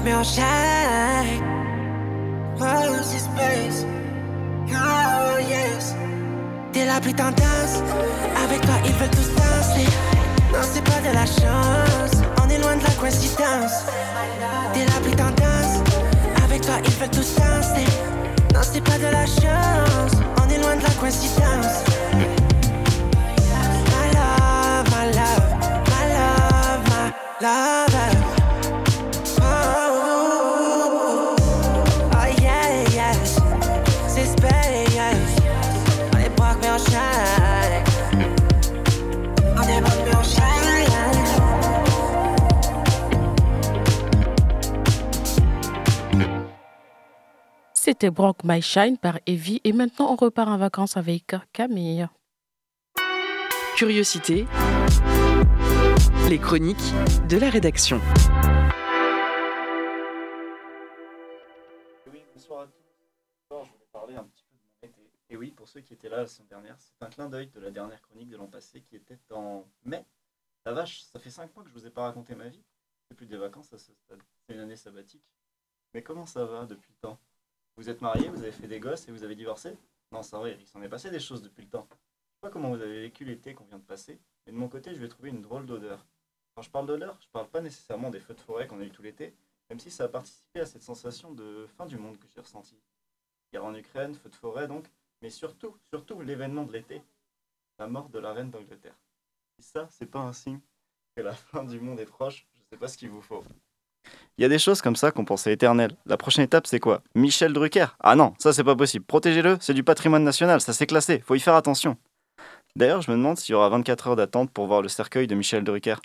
[0.00, 1.42] Broke mais on shine.
[2.60, 2.64] Oh,
[3.02, 3.84] c'est space.
[4.68, 5.94] Oh, yes.
[6.72, 7.82] T'es la plus tendance.
[8.44, 9.88] Avec toi, ils veulent tous danser.
[10.52, 12.22] Non, c'est pas de la chance.
[12.42, 13.84] On est loin de la coïncidence.
[14.72, 15.82] T'es la plus tendance.
[16.44, 17.86] Avec toi, ils veulent tous danser.
[18.54, 20.12] Non, c'est pas de la chance.
[20.42, 21.49] On est loin de la coïncidence.
[48.00, 52.08] C'était Brock My Shine par Evie et maintenant on repart en vacances avec Camille.
[53.76, 54.46] Curiosité.
[56.30, 56.78] Les chroniques
[57.28, 58.00] de la rédaction.
[62.10, 62.72] Oui, bonsoir à tous.
[63.50, 65.10] Je voulais parler un petit peu de mon été.
[65.28, 67.60] Et oui, pour ceux qui étaient là la semaine dernière, c'est un clin d'œil de
[67.60, 70.06] la dernière chronique de l'an passé qui était en mai.
[70.64, 72.64] La vache, ça fait 5 mois que je vous ai pas raconté ma vie.
[73.10, 74.22] C'est plus des vacances à ce stade.
[74.48, 75.26] C'est une année sabbatique.
[75.92, 77.18] Mais comment ça va depuis le temps
[77.76, 79.76] Vous êtes mariés, vous avez fait des gosses et vous avez divorcé
[80.12, 81.86] Non, c'est vrai, il s'en est passé des choses depuis le temps.
[81.90, 84.68] Je sais pas comment vous avez vécu l'été qu'on vient de passer, mais de mon
[84.68, 86.06] côté, je vais trouver une drôle d'odeur.
[86.54, 88.90] Quand je parle d'odeur, je parle pas nécessairement des feux de forêt qu'on a eu
[88.90, 89.34] tout l'été,
[89.68, 92.78] même si ça a participé à cette sensation de fin du monde que j'ai ressentie.
[93.52, 94.90] Guerre en Ukraine, feu de forêt donc,
[95.22, 97.02] mais surtout, surtout l'événement de l'été,
[97.78, 98.98] la mort de la reine d'Angleterre.
[99.56, 100.60] Si ça, c'est pas un signe
[101.16, 103.42] que la fin du monde est proche, je sais pas ce qu'il vous faut.
[104.40, 105.94] Il y a des choses comme ça qu'on pensait éternelles.
[106.06, 107.02] La prochaine étape, c'est quoi?
[107.14, 109.04] Michel Drucker Ah non, ça c'est pas possible.
[109.04, 111.98] Protégez-le, c'est du patrimoine national, ça s'est classé, faut y faire attention.
[112.74, 115.34] D'ailleurs, je me demande s'il y aura 24 heures d'attente pour voir le cercueil de
[115.34, 115.96] Michel Drucker.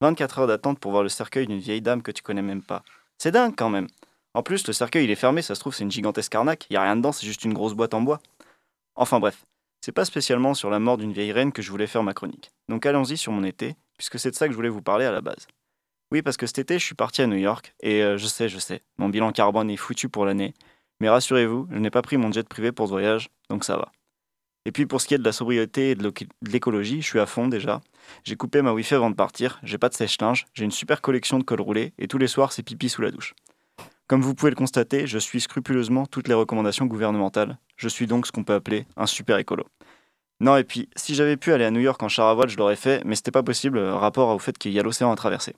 [0.00, 2.82] 24 heures d'attente pour voir le cercueil d'une vieille dame que tu connais même pas.
[3.16, 3.86] C'est dingue quand même.
[4.34, 6.76] En plus, le cercueil il est fermé, ça se trouve c'est une gigantesque arnaque, y
[6.76, 8.18] a rien dedans, c'est juste une grosse boîte en bois.
[8.96, 9.44] Enfin bref,
[9.80, 12.50] c'est pas spécialement sur la mort d'une vieille reine que je voulais faire ma chronique.
[12.68, 15.12] Donc allons-y sur mon été, puisque c'est de ça que je voulais vous parler à
[15.12, 15.46] la base.
[16.14, 18.48] Oui, parce que cet été, je suis parti à New York, et euh, je sais,
[18.48, 20.54] je sais, mon bilan carbone est foutu pour l'année,
[21.00, 23.90] mais rassurez-vous, je n'ai pas pris mon jet privé pour ce voyage, donc ça va.
[24.64, 26.12] Et puis pour ce qui est de la sobriété et de
[26.46, 27.80] l'écologie, je suis à fond déjà.
[28.22, 31.40] J'ai coupé ma Wi-Fi avant de partir, j'ai pas de sèche-linge, j'ai une super collection
[31.40, 33.34] de cols roulés, et tous les soirs, c'est pipi sous la douche.
[34.06, 37.58] Comme vous pouvez le constater, je suis scrupuleusement toutes les recommandations gouvernementales.
[37.76, 39.64] Je suis donc ce qu'on peut appeler un super écolo.
[40.38, 42.76] Non, et puis, si j'avais pu aller à New York en char voile, je l'aurais
[42.76, 45.56] fait, mais c'était pas possible, euh, rapport au fait qu'il y a l'océan à traverser.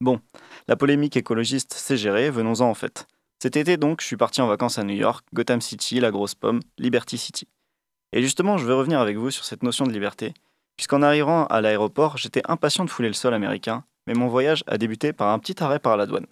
[0.00, 0.20] Bon,
[0.68, 3.08] la polémique écologiste, c'est géré, venons-en en fait.
[3.42, 6.36] Cet été donc, je suis parti en vacances à New York, Gotham City, la grosse
[6.36, 7.48] pomme, Liberty City.
[8.12, 10.34] Et justement, je vais revenir avec vous sur cette notion de liberté,
[10.76, 14.78] puisqu'en arrivant à l'aéroport, j'étais impatient de fouler le sol américain, mais mon voyage a
[14.78, 16.26] débuté par un petit arrêt par la douane.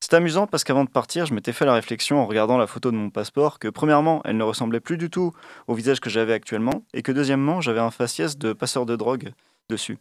[0.00, 2.92] C'est amusant parce qu'avant de partir, je m'étais fait la réflexion en regardant la photo
[2.92, 5.32] de mon passeport que premièrement, elle ne ressemblait plus du tout
[5.66, 9.32] au visage que j'avais actuellement, et que deuxièmement, j'avais un faciès de passeur de drogue
[9.68, 9.98] dessus.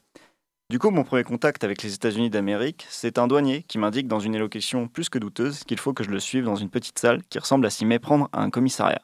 [0.71, 4.19] Du coup, mon premier contact avec les États-Unis d'Amérique, c'est un douanier qui m'indique dans
[4.19, 7.21] une élocution plus que douteuse qu'il faut que je le suive dans une petite salle
[7.29, 9.03] qui ressemble à s'y méprendre à un commissariat.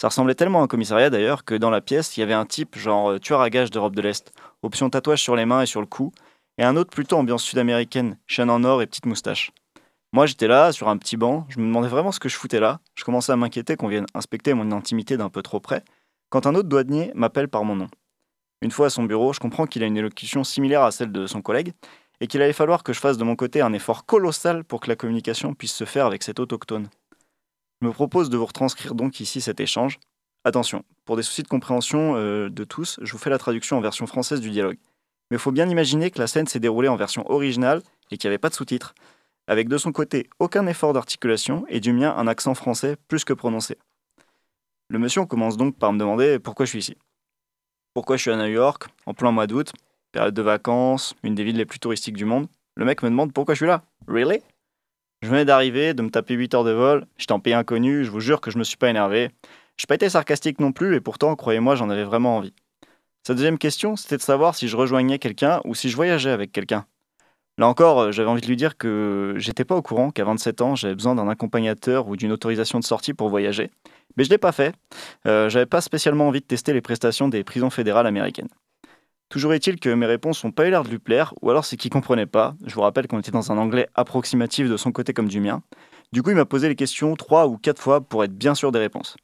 [0.00, 2.46] Ça ressemblait tellement à un commissariat d'ailleurs que dans la pièce, il y avait un
[2.46, 5.66] type genre euh, tueur à gages d'Europe de l'Est, option tatouage sur les mains et
[5.66, 6.12] sur le cou,
[6.58, 9.50] et un autre plutôt ambiance sud-américaine, chaîne en or et petite moustache.
[10.12, 12.60] Moi j'étais là, sur un petit banc, je me demandais vraiment ce que je foutais
[12.60, 15.82] là, je commençais à m'inquiéter qu'on vienne inspecter mon intimité d'un peu trop près,
[16.30, 17.88] quand un autre douanier m'appelle par mon nom.
[18.62, 21.26] Une fois à son bureau, je comprends qu'il a une élocution similaire à celle de
[21.26, 21.72] son collègue,
[22.20, 24.88] et qu'il allait falloir que je fasse de mon côté un effort colossal pour que
[24.88, 26.88] la communication puisse se faire avec cet autochtone.
[27.80, 29.98] Je me propose de vous retranscrire donc ici cet échange.
[30.44, 33.80] Attention, pour des soucis de compréhension euh, de tous, je vous fais la traduction en
[33.80, 34.78] version française du dialogue.
[35.30, 38.28] Mais il faut bien imaginer que la scène s'est déroulée en version originale et qu'il
[38.28, 38.94] n'y avait pas de sous-titres,
[39.46, 43.32] avec de son côté aucun effort d'articulation et du mien un accent français plus que
[43.32, 43.78] prononcé.
[44.88, 46.96] Le monsieur commence donc par me demander pourquoi je suis ici.
[47.98, 49.72] Pourquoi je suis à New York, en plein mois d'août,
[50.12, 52.46] période de vacances, une des villes les plus touristiques du monde.
[52.76, 53.82] Le mec me demande pourquoi je suis là.
[54.06, 54.38] Really?
[55.20, 58.10] Je venais d'arriver, de me taper 8 heures de vol, j'étais en pays inconnu, je
[58.12, 59.32] vous jure que je me suis pas énervé.
[59.76, 62.54] Je pas été sarcastique non plus, et pourtant, croyez-moi, j'en avais vraiment envie.
[63.26, 66.52] Sa deuxième question, c'était de savoir si je rejoignais quelqu'un ou si je voyageais avec
[66.52, 66.86] quelqu'un.
[67.58, 70.62] Là encore, euh, j'avais envie de lui dire que j'étais pas au courant qu'à 27
[70.62, 73.70] ans, j'avais besoin d'un accompagnateur ou d'une autorisation de sortie pour voyager.
[74.16, 74.74] Mais je l'ai pas fait.
[75.26, 78.48] Euh, j'avais pas spécialement envie de tester les prestations des prisons fédérales américaines.
[79.28, 81.76] Toujours est-il que mes réponses n'ont pas eu l'air de lui plaire, ou alors c'est
[81.76, 82.54] qu'il comprenait pas.
[82.64, 85.62] Je vous rappelle qu'on était dans un anglais approximatif de son côté comme du mien.
[86.12, 88.72] Du coup, il m'a posé les questions trois ou quatre fois pour être bien sûr
[88.72, 89.16] des réponses.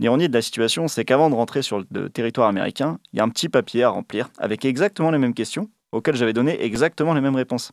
[0.00, 3.24] L'ironie de la situation, c'est qu'avant de rentrer sur le territoire américain, il y a
[3.24, 7.20] un petit papier à remplir avec exactement les mêmes questions, auxquelles j'avais donné exactement les
[7.20, 7.72] mêmes réponses.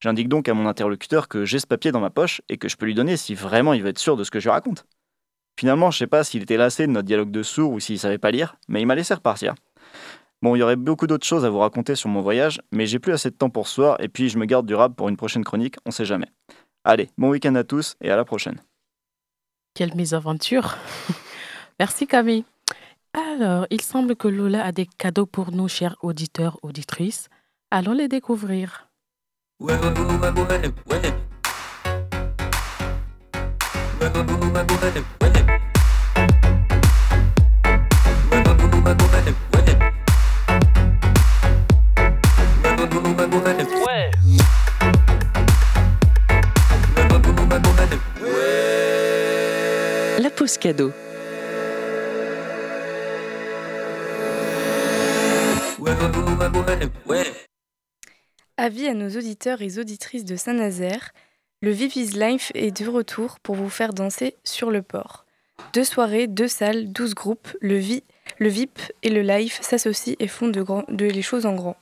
[0.00, 2.76] J'indique donc à mon interlocuteur que j'ai ce papier dans ma poche et que je
[2.76, 4.86] peux lui donner si vraiment il veut être sûr de ce que je raconte.
[5.58, 8.18] Finalement, je sais pas s'il était lassé de notre dialogue de sourds ou s'il savait
[8.18, 9.54] pas lire, mais il m'a laissé repartir.
[10.40, 13.00] Bon, il y aurait beaucoup d'autres choses à vous raconter sur mon voyage, mais j'ai
[13.00, 15.08] plus assez de temps pour ce soir et puis je me garde du rap pour
[15.08, 16.28] une prochaine chronique, on sait jamais.
[16.84, 18.60] Allez, bon week-end à tous et à la prochaine.
[19.74, 20.76] Quelle mésaventure
[21.80, 22.44] Merci Camille.
[23.14, 27.28] Alors, il semble que Lola a des cadeaux pour nous, chers auditeurs, auditrices.
[27.70, 28.88] Allons les découvrir.
[29.60, 31.12] Ouais, ouais, ouais, ouais, ouais, ouais.
[58.56, 61.12] Avis à nos auditeurs et auditrices de Saint-Nazaire,
[61.62, 65.24] le VIP is Life est de retour pour vous faire danser sur le port.
[65.74, 68.04] Deux soirées, deux salles, douze groupes, le, vi-
[68.38, 71.76] le VIP et le Life s'associent et font de les choses en grand.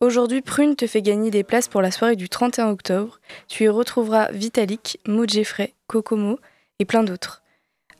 [0.00, 3.18] Aujourd'hui, Prune te fait gagner des places pour la soirée du 31 octobre.
[3.48, 6.38] Tu y retrouveras Vitalik, Maud Jeffrey, Kokomo
[6.78, 7.42] et plein d'autres.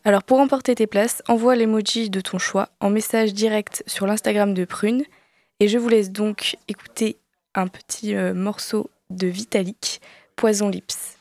[0.04, 4.54] Alors pour emporter tes places, envoie l'emoji de ton choix en message direct sur l'Instagram
[4.54, 5.02] de Prune.
[5.60, 7.16] Et je vous laisse donc écouter
[7.56, 10.00] un petit euh, morceau de Vitalik,
[10.36, 11.18] Poison Lips.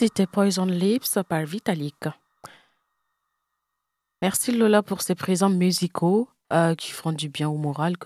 [0.00, 2.06] C'était Poison Lips par Vitalik.
[4.22, 7.96] Merci Lola pour ces présents musicaux euh, qui font du bien au moral.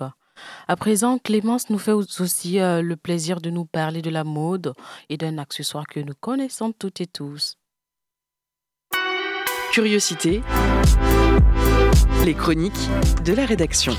[0.66, 4.74] À présent, Clémence nous fait aussi euh, le plaisir de nous parler de la mode
[5.09, 7.59] et d'un accessoire que nous connaissons toutes et tous.
[9.70, 10.42] Curiosité.
[12.24, 12.90] Les chroniques
[13.24, 13.97] de la rédaction.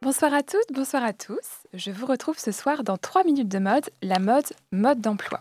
[0.00, 1.66] Bonsoir à toutes, bonsoir à tous.
[1.74, 5.40] Je vous retrouve ce soir dans 3 minutes de mode, la mode, mode d'emploi.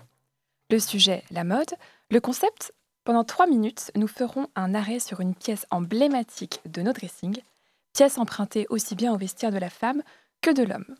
[0.71, 1.69] Le sujet, la mode.
[2.09, 6.91] Le concept, pendant 3 minutes, nous ferons un arrêt sur une pièce emblématique de nos
[6.91, 7.39] dressings,
[7.93, 10.01] pièce empruntée aussi bien au vestiaire de la femme
[10.41, 10.95] que de l'homme.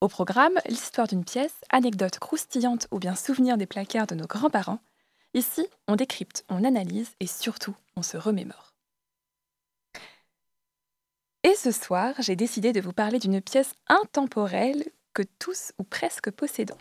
[0.00, 4.80] Au programme, l'histoire d'une pièce, anecdote croustillante ou bien souvenir des placards de nos grands-parents.
[5.34, 8.73] Ici, on décrypte, on analyse et surtout, on se remémore.
[11.46, 14.82] Et ce soir, j'ai décidé de vous parler d'une pièce intemporelle
[15.12, 16.78] que tous ou presque possédons.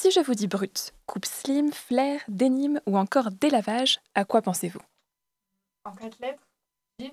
[0.00, 4.82] Si je vous dis brut, coupe slim, flair, dénime ou encore délavage, à quoi pensez-vous?
[5.84, 6.42] En quatre lettres?
[6.98, 7.12] Jean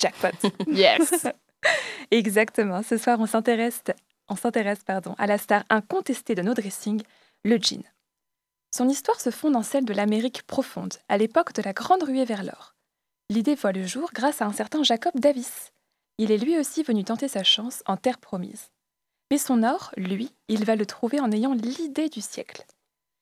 [0.00, 0.48] Jackpot.
[0.66, 1.26] yes.
[2.10, 2.82] Exactement.
[2.82, 3.82] Ce soir, on s'intéresse,
[4.28, 7.02] on s'intéresse pardon, à la star incontestée de nos dressings,
[7.44, 7.84] le jean.
[8.74, 12.24] Son histoire se fonde dans celle de l'Amérique profonde, à l'époque de la grande ruée
[12.24, 12.74] vers l'or.
[13.28, 15.70] L'idée voit le jour grâce à un certain Jacob Davis.
[16.18, 18.70] Il est lui aussi venu tenter sa chance en terre promise.
[19.30, 22.66] Mais son or, lui, il va le trouver en ayant l'idée du siècle.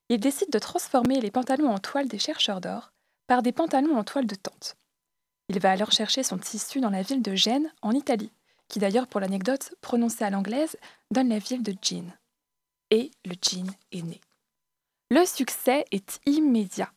[0.08, 2.92] Il décide de transformer les pantalons en toile des chercheurs d'or
[3.28, 4.76] par des pantalons en toile de tente.
[5.48, 8.32] Il va alors chercher son tissu dans la ville de Gênes, en Italie,
[8.66, 10.76] qui d'ailleurs, pour l'anecdote, prononcée à l'anglaise,
[11.12, 12.12] donne la ville de jean.
[12.90, 14.20] Et le jean est né.
[15.10, 16.92] Le succès est immédiat.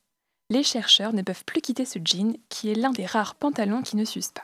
[0.50, 3.96] Les chercheurs ne peuvent plus quitter ce jean, qui est l'un des rares pantalons qui
[3.96, 4.44] ne s'usent pas.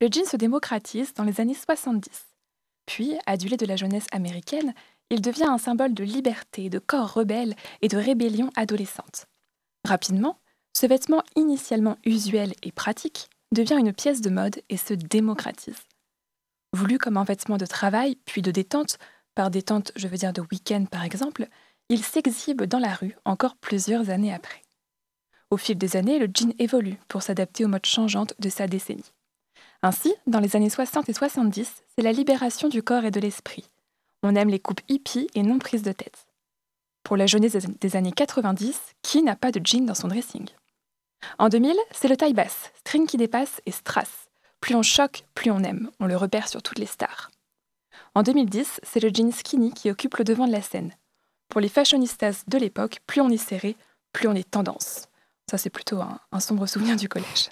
[0.00, 2.10] Le jean se démocratise dans les années 70.
[2.86, 4.74] Puis, adulé de la jeunesse américaine,
[5.10, 9.26] il devient un symbole de liberté, de corps rebelle et de rébellion adolescente.
[9.86, 10.38] Rapidement,
[10.76, 15.78] ce vêtement initialement usuel et pratique devient une pièce de mode et se démocratise.
[16.72, 18.98] Voulu comme un vêtement de travail, puis de détente,
[19.34, 21.46] par détente je veux dire de week-end par exemple,
[21.88, 24.62] il s'exhibe dans la rue encore plusieurs années après.
[25.50, 29.12] Au fil des années, le jean évolue pour s'adapter aux modes changeantes de sa décennie.
[29.84, 33.68] Ainsi, dans les années 60 et 70, c'est la libération du corps et de l'esprit.
[34.22, 36.26] On aime les coupes hippies et non prises de tête.
[37.02, 40.48] Pour la jeunesse des années 90, qui n'a pas de jean dans son dressing?
[41.38, 44.30] En 2000, c'est le taille basse, string qui dépasse et strass.
[44.60, 45.90] Plus on choque, plus on aime.
[46.00, 47.30] On le repère sur toutes les stars.
[48.14, 50.94] En 2010, c'est le jean skinny qui occupe le devant de la scène.
[51.50, 53.76] Pour les fashionistas de l'époque, plus on est serré,
[54.14, 55.08] plus on est tendance.
[55.50, 57.50] Ça, c'est plutôt un, un sombre souvenir du collège.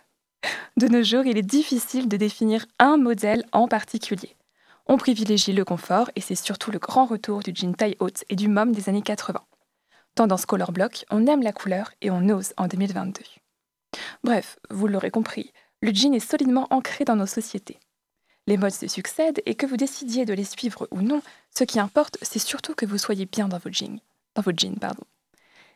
[0.77, 4.37] De nos jours, il est difficile de définir un modèle en particulier.
[4.87, 8.37] On privilégie le confort et c'est surtout le grand retour du jean taille haute et
[8.37, 9.41] du mom des années 80.
[10.15, 13.23] Tendance color block, on aime la couleur et on ose en 2022.
[14.25, 17.79] Bref, vous l'aurez compris, le jean est solidement ancré dans nos sociétés.
[18.47, 21.23] Les modes se succèdent et que vous décidiez de les suivre ou non,
[21.57, 24.01] ce qui importe, c'est surtout que vous soyez bien dans votre jean.
[24.35, 25.05] Dans votre jean pardon.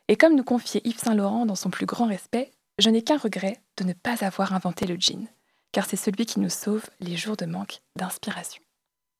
[0.08, 3.18] Et comme nous confiait Yves Saint Laurent dans son plus grand respect, je n'ai qu'un
[3.18, 5.26] regret de ne pas avoir inventé le jean,
[5.72, 8.62] car c'est celui qui nous sauve les jours de manque d'inspiration.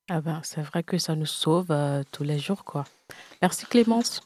[0.09, 2.84] Ah ben, c'est vrai que ça nous sauve euh, tous les jours, quoi.
[3.42, 4.20] Merci Clémence.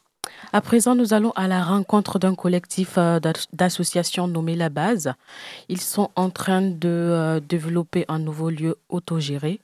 [0.53, 3.19] À présent, nous allons à la rencontre d'un collectif euh,
[3.53, 5.13] d'associations nommé La Base.
[5.69, 9.59] Ils sont en train de euh, développer un nouveau lieu autogéré.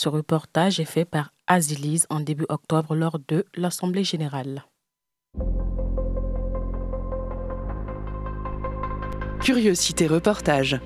[0.00, 4.64] Ce reportage est fait par Azilise en début octobre lors de l'Assemblée générale.
[9.44, 10.80] Curiosité reportage.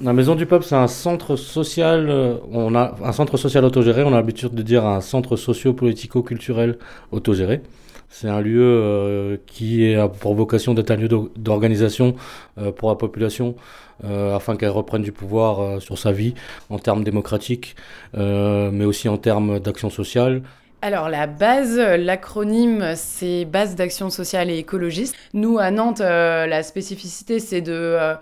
[0.00, 2.08] La Maison du Peuple, c'est un centre social.
[2.08, 4.02] euh, On a un centre social autogéré.
[4.02, 6.78] On a l'habitude de dire un centre socio-politico-culturel
[7.12, 7.62] autogéré.
[8.08, 12.14] C'est un lieu euh, qui a pour vocation d'être un lieu d'o- d'organisation
[12.58, 13.56] euh, pour la population
[14.04, 16.34] euh, afin qu'elle reprenne du pouvoir euh, sur sa vie
[16.70, 17.74] en termes démocratiques,
[18.16, 20.42] euh, mais aussi en termes d'action sociale.
[20.84, 25.16] Alors la base, l'acronyme, c'est base d'action sociale et écologiste.
[25.32, 28.14] Nous, à Nantes, euh, la spécificité, c'est de, euh,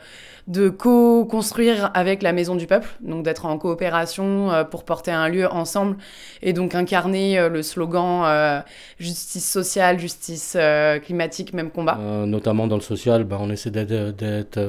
[0.46, 5.28] de co-construire avec la Maison du Peuple, donc d'être en coopération euh, pour porter un
[5.28, 5.96] lieu ensemble
[6.40, 8.62] et donc incarner le slogan
[9.00, 10.56] justice sociale, justice
[11.02, 11.98] climatique, même combat.
[12.26, 14.60] Notamment dans le social, ben, on essaie d'être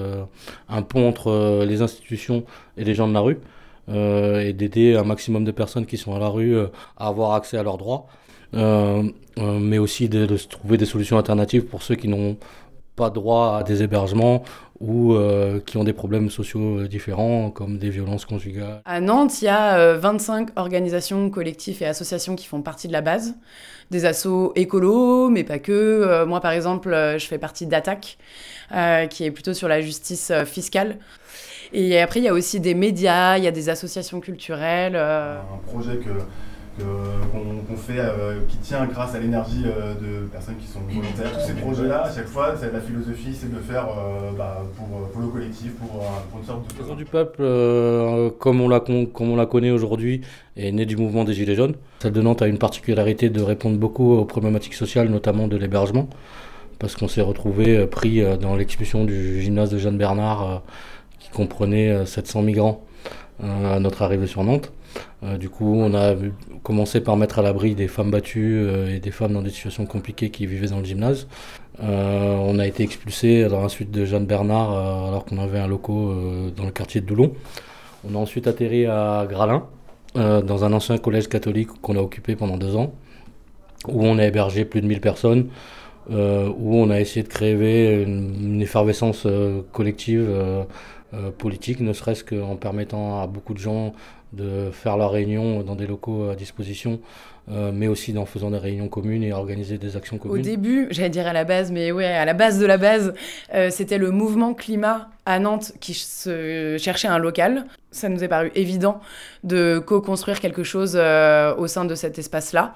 [0.68, 2.44] un pont entre les institutions
[2.76, 3.38] et les gens de la rue
[3.92, 6.68] et d'aider un maximum de personnes qui sont à la rue euh,
[6.98, 8.08] à avoir accès à leurs droits,
[8.54, 9.04] euh,
[9.40, 12.38] euh, mais aussi de, trouver des solutions alternatives pour ceux qui n'ont
[12.96, 14.44] pas droit à des hébergements
[14.80, 18.82] ou euh, qui ont des problèmes sociaux différents, comme des violences conjugales.
[18.86, 23.02] À Nantes, il y a 25 organisations, collectifs et associations qui font partie de la
[23.02, 23.36] base.
[23.91, 26.26] Des assos écolos, mais pas que.
[26.26, 28.18] moi, par exemple, je fais partie d'Attaque,
[29.10, 30.98] qui est plutôt sur la justice fiscale.
[31.72, 34.96] Et après, il y a aussi des médias, il y a des associations culturelles.
[34.96, 36.10] Un projet que
[36.80, 41.32] qu'on fait, euh, qui tient grâce à l'énergie euh, de personnes qui sont volontaires.
[41.34, 45.28] Tous ces projets-là, à chaque fois, la philosophie, c'est de faire euh, bah, pour, le
[45.28, 46.03] collectif, pour,
[46.38, 46.89] une sorte de...
[46.89, 50.21] La du Peuple, comme, on la, comme on la connaît aujourd'hui,
[50.57, 51.76] est née du mouvement des Gilets jaunes.
[51.99, 56.07] Celle de Nantes a une particularité de répondre beaucoup aux problématiques sociales, notamment de l'hébergement,
[56.80, 60.63] parce qu'on s'est retrouvé pris dans l'expulsion du gymnase de Jeanne Bernard,
[61.19, 62.84] qui comprenait 700 migrants
[63.41, 64.71] à notre arrivée sur Nantes.
[65.24, 66.16] Euh, du coup, on a
[66.64, 69.86] commencé par mettre à l'abri des femmes battues euh, et des femmes dans des situations
[69.86, 71.28] compliquées qui vivaient dans le gymnase.
[71.82, 74.72] Euh, on a été expulsé dans la suite de Jeanne Bernard
[75.08, 76.14] alors qu'on avait un loco
[76.56, 77.34] dans le quartier de Doulon.
[78.08, 79.66] On a ensuite atterri à Gralin,
[80.16, 82.94] dans un ancien collège catholique qu'on a occupé pendant deux ans,
[83.88, 85.48] où on a hébergé plus de 1000 personnes,
[86.10, 89.26] où on a essayé de créer une, effervescence
[89.72, 90.30] collective
[91.38, 93.94] politique, ne serait-ce qu'en permettant à beaucoup de gens
[94.34, 97.00] de faire leurs réunions dans des locaux à disposition,
[97.52, 100.40] euh, mais aussi en faisant des réunions communes et organiser des actions communes.
[100.40, 103.14] Au début, j'allais dire à la base, mais ouais, à la base de la base,
[103.54, 107.66] euh, c'était le mouvement climat à Nantes qui se cherchait un local.
[107.92, 109.02] Ça nous est paru évident
[109.44, 112.74] de co-construire quelque chose euh, au sein de cet espace-là,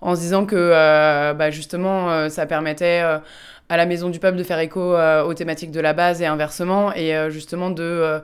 [0.00, 4.58] en se disant que bah, justement, ça permettait à la Maison du Peuple de faire
[4.58, 4.96] écho
[5.26, 8.22] aux thématiques de la base et inversement, et justement de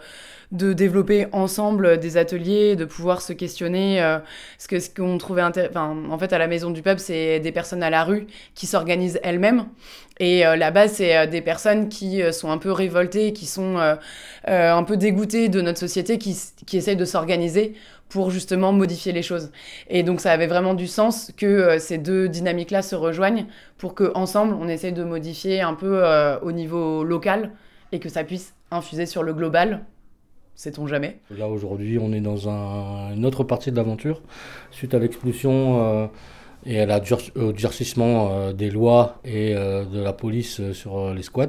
[0.52, 4.02] de développer ensemble des ateliers, de pouvoir se questionner.
[4.02, 4.18] Euh,
[4.58, 7.82] ce que qu'on trouvait enfin, en fait à la Maison du Peuple, c'est des personnes
[7.82, 9.66] à la rue qui s'organisent elles-mêmes.
[10.18, 13.76] Et euh, là-bas, c'est euh, des personnes qui sont un peu révoltées, qui sont
[14.46, 16.36] un peu dégoûtées de notre société, qui,
[16.66, 17.74] qui essayent de s'organiser
[18.08, 19.50] pour justement modifier les choses.
[19.90, 23.46] Et donc ça avait vraiment du sens que ces deux dynamiques-là se rejoignent
[23.78, 26.04] pour qu'ensemble, on essaye de modifier un peu
[26.42, 27.50] au niveau local
[27.90, 29.84] et que ça puisse infuser sur le global
[30.56, 34.22] Sait-on jamais Là, aujourd'hui, on est dans une autre partie de l'aventure.
[34.70, 36.06] Suite à l'expulsion euh,
[36.64, 37.00] et à la
[37.36, 41.48] au durcissement euh, des lois et euh, de la police sur les squats, euh,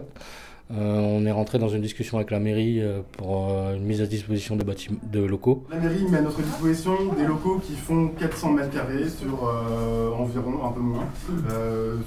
[0.70, 4.06] on est rentré dans une discussion avec la mairie euh, pour euh, une mise à
[4.06, 5.66] disposition de, de locaux.
[5.72, 9.44] La mairie met à notre disposition des locaux qui font 400 mètres carrés sur
[10.18, 11.06] environ un peu moins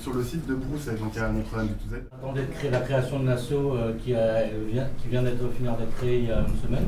[0.00, 2.02] sur le site de Brousset, donc à Notre-Dame du Touzet.
[2.22, 6.32] On attendait la création de l'assaut qui, qui vient d'être finir d'être créée il y
[6.32, 6.86] a une semaine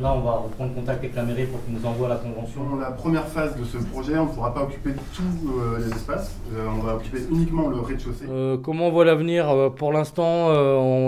[0.00, 2.64] là, on va reprendre contact avec la mairie pour qu'ils nous envoie la convention.
[2.70, 5.88] Dans la première phase de ce projet, on ne pourra pas occuper tous euh, les
[5.88, 6.36] espaces.
[6.54, 8.26] Euh, on va occuper uniquement le rez-de-chaussée.
[8.28, 9.72] Euh, comment on voit l'avenir?
[9.76, 10.48] Pour l'instant,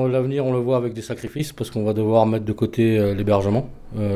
[0.07, 3.69] l'avenir, on le voit avec des sacrifices parce qu'on va devoir mettre de côté l'hébergement,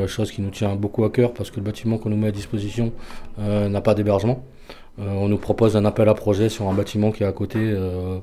[0.07, 2.33] chose qui nous tient beaucoup à cœur parce que le bâtiment qu'on nous met à
[2.33, 2.93] disposition
[3.39, 4.43] n'a pas d'hébergement.
[4.99, 7.59] On nous propose un appel à projet sur un bâtiment qui est à côté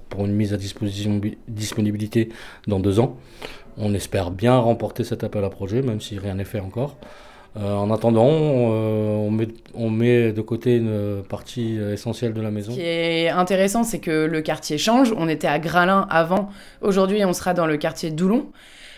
[0.09, 2.29] pour une mise à disposition disponibilité
[2.67, 3.17] dans deux ans.
[3.77, 6.97] On espère bien remporter cet appel à projet, même si rien n'est fait encore.
[7.57, 9.29] Euh, en attendant, euh,
[9.73, 12.71] on, met, de côté une partie essentielle de la maison.
[12.71, 15.13] Ce qui est intéressant, c'est que le quartier change.
[15.17, 16.49] On était à Gralin avant.
[16.81, 18.45] Aujourd'hui, on sera dans le quartier Doulon.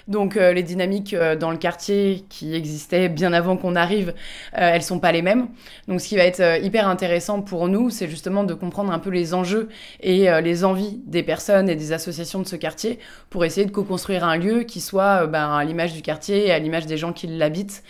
[0.07, 4.71] Donc euh, les dynamiques euh, dans le quartier qui existaient bien avant qu'on arrive, euh,
[4.73, 5.47] elles sont pas les mêmes.
[5.87, 9.09] Donc ce qui va être hyper intéressant pour nous, c'est justement de comprendre un peu
[9.09, 9.69] les enjeux
[10.01, 12.99] et les envies des personnes et des associations de ce quartier
[13.29, 16.59] pour essayer de co-construire un lieu qui soit ben, à l'image du quartier et à
[16.59, 17.83] l'image des gens qui l'habitent.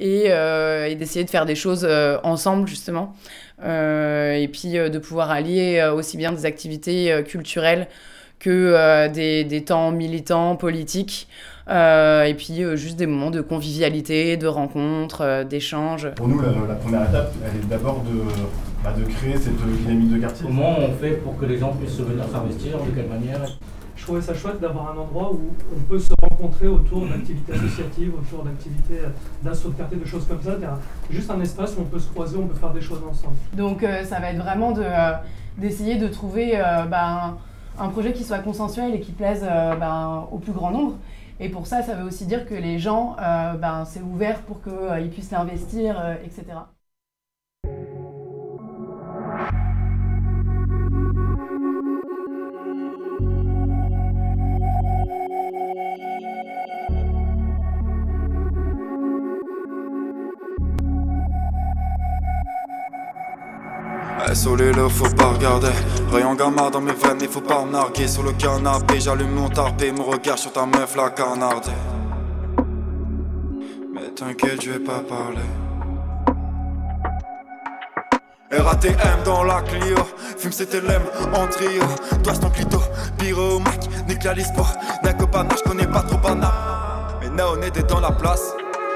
[0.00, 0.28] Et,
[0.94, 1.88] d'essayer de faire des choses
[2.22, 3.14] ensemble justement
[3.60, 7.88] et puis de pouvoir allier aussi bien des activités culturelles
[8.38, 11.28] que des, temps militants, politiques.
[11.68, 16.08] Euh, et puis euh, juste des moments de convivialité, de rencontres, euh, d'échanges.
[16.16, 18.22] Pour nous, la, première étape, elle est d'abord de,
[18.82, 20.46] bah, de créer cette dynamique de quartier.
[20.46, 23.40] Comment on fait pour que les gens puissent venir s'investir De quelle manière
[23.96, 25.40] je trouvais ça chouette d'avoir un endroit où
[25.76, 29.00] on peut se rencontrer autour d'activités associatives, autour d'activités
[29.42, 30.52] d'assaut de quartier, de choses comme ça.
[31.10, 33.34] Juste un espace où on peut se croiser, on peut faire des choses ensemble.
[33.54, 34.72] Donc ça va être vraiment
[35.58, 36.52] d'essayer de, trouver
[36.88, 37.36] ben,
[37.78, 40.94] un projet qui soit consensuel et qui plaise ben, au plus grand nombre.
[41.40, 44.60] Et pour ça, ça veut aussi dire que les gens, euh, ben, c'est ouvert pour
[44.62, 46.44] qu'ils euh, puissent l'investir, euh, etc.
[64.34, 65.68] Sur les faut pas regarder.
[66.12, 68.06] Rayon gamma dans mes veines, il faut pas me narguer.
[68.06, 71.70] Sur le canapé, j'allume mon tarpé, mon regard sur ta meuf, la canardée.
[73.94, 75.42] Mais t'inquiète, je vais pas parler.
[78.50, 79.96] RATM dans la Clio,
[80.38, 81.02] fume CTLM
[81.34, 81.82] en trio.
[82.22, 82.80] Toi, ton clito,
[83.18, 84.72] pyro, Mac, nique la sport.
[85.02, 87.08] D'un copain, je connais pas trop Panama.
[87.20, 88.52] Mais now, on était dans la place.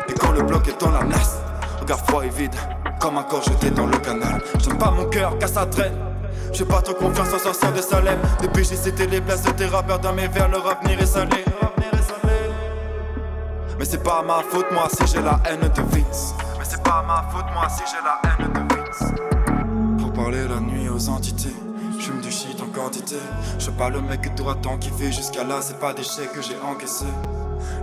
[0.09, 1.39] Et quand le bloc est dans la menace,
[1.81, 2.55] regarde froid et vide,
[3.03, 4.41] comme un corps jeté dans le canal.
[4.61, 5.97] J'aime pas mon cœur, car ça traîne.
[6.53, 8.19] J'ai pas trop confiance en sorcière de Salem.
[8.41, 11.45] Depuis j'ai cité les places de tes rappeurs dans mes vers, leur avenir est salé.
[13.77, 16.35] Mais c'est pas ma faute, moi, si j'ai la haine de Vince.
[16.57, 20.01] Mais c'est pas ma faute, moi, si j'ai la haine de Vince.
[20.01, 21.57] Pour parler la nuit aux entités.
[21.99, 23.17] J'fume du shit en quantité.
[23.59, 25.11] Je pas le mec que t'auras tant kiffé.
[25.11, 27.07] Jusqu'à là, c'est pas des chèques que j'ai encaissé.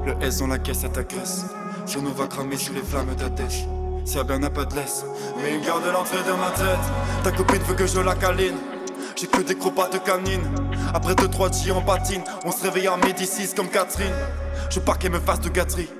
[0.05, 1.45] Le S dans la caisse, ça t'agresse.
[1.85, 3.65] Je nous va cramer sous les flammes d'Adèche.
[4.09, 5.05] Si bien n'a pas de laisse,
[5.37, 7.23] mais il garde l'entrée de ma tête.
[7.23, 8.57] Ta copine veut que je la câline.
[9.15, 10.41] J'ai que des gros de canine.
[10.95, 14.11] Après 2-3 jours en patine, on se réveille en midi 6 comme Catherine.
[14.71, 15.91] Je pas qu'elle me fasse de gâterie.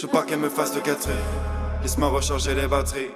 [0.00, 1.12] Je pas qu'elle me fasse de gâterie.
[1.82, 3.10] Laisse-moi recharger les batteries.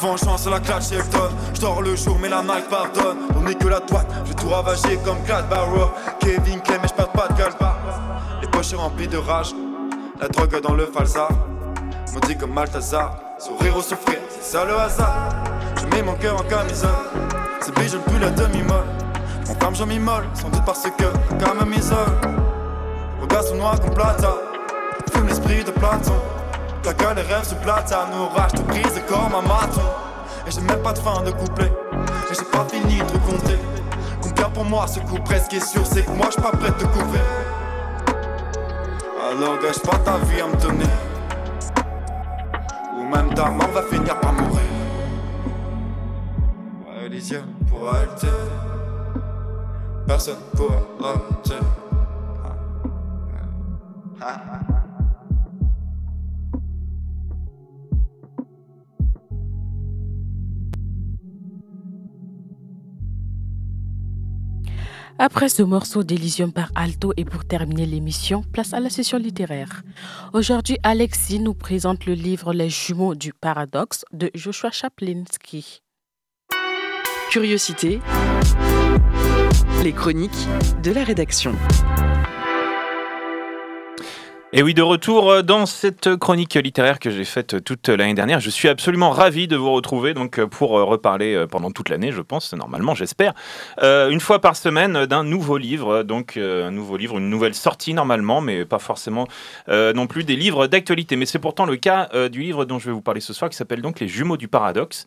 [0.00, 3.68] Vengeance la claque Hilton Je dors le jour mais la night pardonne On est que
[3.68, 7.78] la droite, je tout ravager comme Glad Barrow Kevin Clem et je pas de galba
[8.42, 9.54] Les poches remplies de rage
[10.20, 11.28] La drogue dans le falsa
[12.12, 15.28] Maudit comme Malthazar Sourire ou souffrir, c'est ça le hasard.
[15.80, 16.90] Je mets mon cœur en camisole.
[17.60, 18.86] C'est je ne plus la demi-molle.
[19.46, 21.04] Mon femme j'en m'immole Sans doute parce que
[21.44, 21.96] comme m'isole
[23.20, 24.34] Regarde son noir comme plata
[25.12, 26.14] Fume l'esprit de Platon.
[26.82, 29.82] Placa les rêves sur plata Nous rage de brise comme un maton
[30.46, 31.72] Et j'ai même pas de fin de couplet.
[32.30, 33.58] Et j'ai pas fini de compter.
[34.22, 36.84] Combien pour moi ce coup presque est sûr C'est que moi j'suis pas prêt de
[36.84, 37.22] couvrir
[39.30, 41.07] Alors gâche pas ta vie à me donner
[43.10, 44.60] même ta mort va finir par mourir.
[46.86, 48.26] Ouais les yeux pour arrêter
[50.06, 51.64] Personne pourra arrêter
[65.18, 69.82] après ce morceau d'Elysium par Alto et pour terminer l'émission, place à la session littéraire.
[70.32, 75.82] Aujourd'hui, Alexis nous présente le livre Les jumeaux du paradoxe de Joshua Chaplinsky.
[77.30, 78.00] Curiosité.
[79.82, 80.46] Les chroniques
[80.82, 81.54] de la rédaction.
[84.54, 88.40] Et oui, de retour euh, dans cette chronique littéraire que j'ai faite toute l'année dernière.
[88.40, 92.12] Je suis absolument ravi de vous retrouver donc euh, pour euh, reparler pendant toute l'année,
[92.12, 93.34] je pense, normalement, j'espère,
[93.82, 96.02] une fois par semaine d'un nouveau livre.
[96.02, 99.28] Donc un nouveau livre, une nouvelle sortie normalement, mais pas forcément
[99.68, 101.16] non plus des livres d'actualité.
[101.16, 103.56] Mais c'est pourtant le cas du livre dont je vais vous parler ce soir, qui
[103.56, 105.04] s'appelle donc Les Jumeaux du Paradoxe.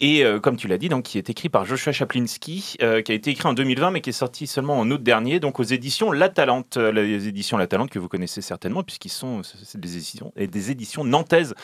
[0.00, 3.30] Et comme tu l'as dit, donc qui est écrit par Joshua Chaplinsky, qui a été
[3.30, 6.28] écrit en 2020, mais qui est sorti seulement en août dernier, donc aux éditions La
[6.28, 9.42] Talente, les éditions La Talente que vous connaissez certainement puisqu'ils sont
[9.74, 11.54] des éditions, des éditions nantaises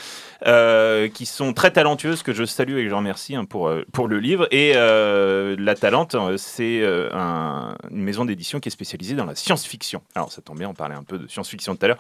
[0.46, 3.84] euh, qui sont très talentueuses, que je salue et que je remercie hein, pour, euh,
[3.92, 4.46] pour le livre.
[4.50, 10.02] Et euh, La Talente, c'est une maison d'édition qui est spécialisée dans la science-fiction.
[10.14, 11.98] Alors ça tombe bien, on parlait un peu de science-fiction tout à l'heure,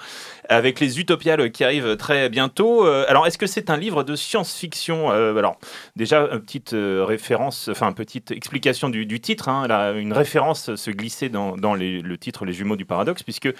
[0.48, 2.84] avec les Utopiales qui arrivent très bientôt.
[2.84, 5.10] alors est-ce que c'est un livre de science-fiction?
[5.10, 5.58] Alors
[5.96, 9.48] déjà, une petite référence, enfin, une petite explication du, titre.
[9.48, 13.52] Hein, une référence se glisser dans, le titre Les Jumeaux du Paradoxe, puisque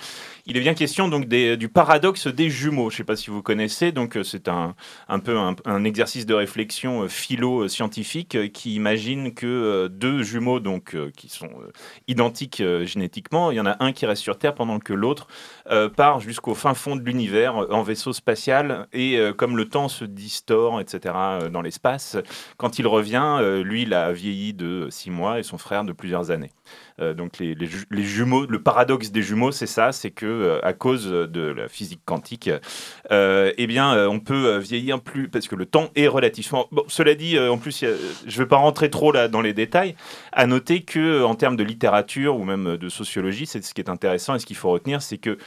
[0.47, 2.91] il est bien question donc du paradoxe des jumeaux.
[2.91, 3.93] Je ne sais pas si vous connaissez.
[3.93, 4.75] Donc, euh, c'est un,
[5.09, 10.97] un peu un, exercice de réflexion euh, philo-scientifique euh, qui imagine que deux jumeaux, donc,
[11.17, 11.51] qui sont
[12.07, 15.29] identiques génétiquement, il y en a un qui reste sur Terre pendant que l'autre
[15.97, 18.87] part jusqu'au fin fond de l'univers en vaisseau spatial.
[18.93, 21.15] Et comme le temps se distord, etc.,
[21.53, 22.17] dans l'espace,
[22.57, 26.31] quand il revient, lui, il a vieilli de six mois et son frère de plusieurs
[26.31, 26.51] années.
[27.01, 27.57] Euh, donc les,
[28.05, 32.01] jumeaux, le paradoxe des jumeaux, c'est ça, c'est que euh, à cause de la physique
[32.05, 32.51] quantique,
[33.11, 36.67] euh, eh bien, on peut vieillir plus parce que le temps est relativement.
[36.73, 37.87] Bon, cela dit, en plus, je
[38.27, 39.95] ne vais pas rentrer trop là dans les détails.
[40.33, 43.91] À noter que en termes de littérature ou même de sociologie, c'est ce qui est
[43.91, 45.39] intéressant et ce qu'il faut retenir, c'est que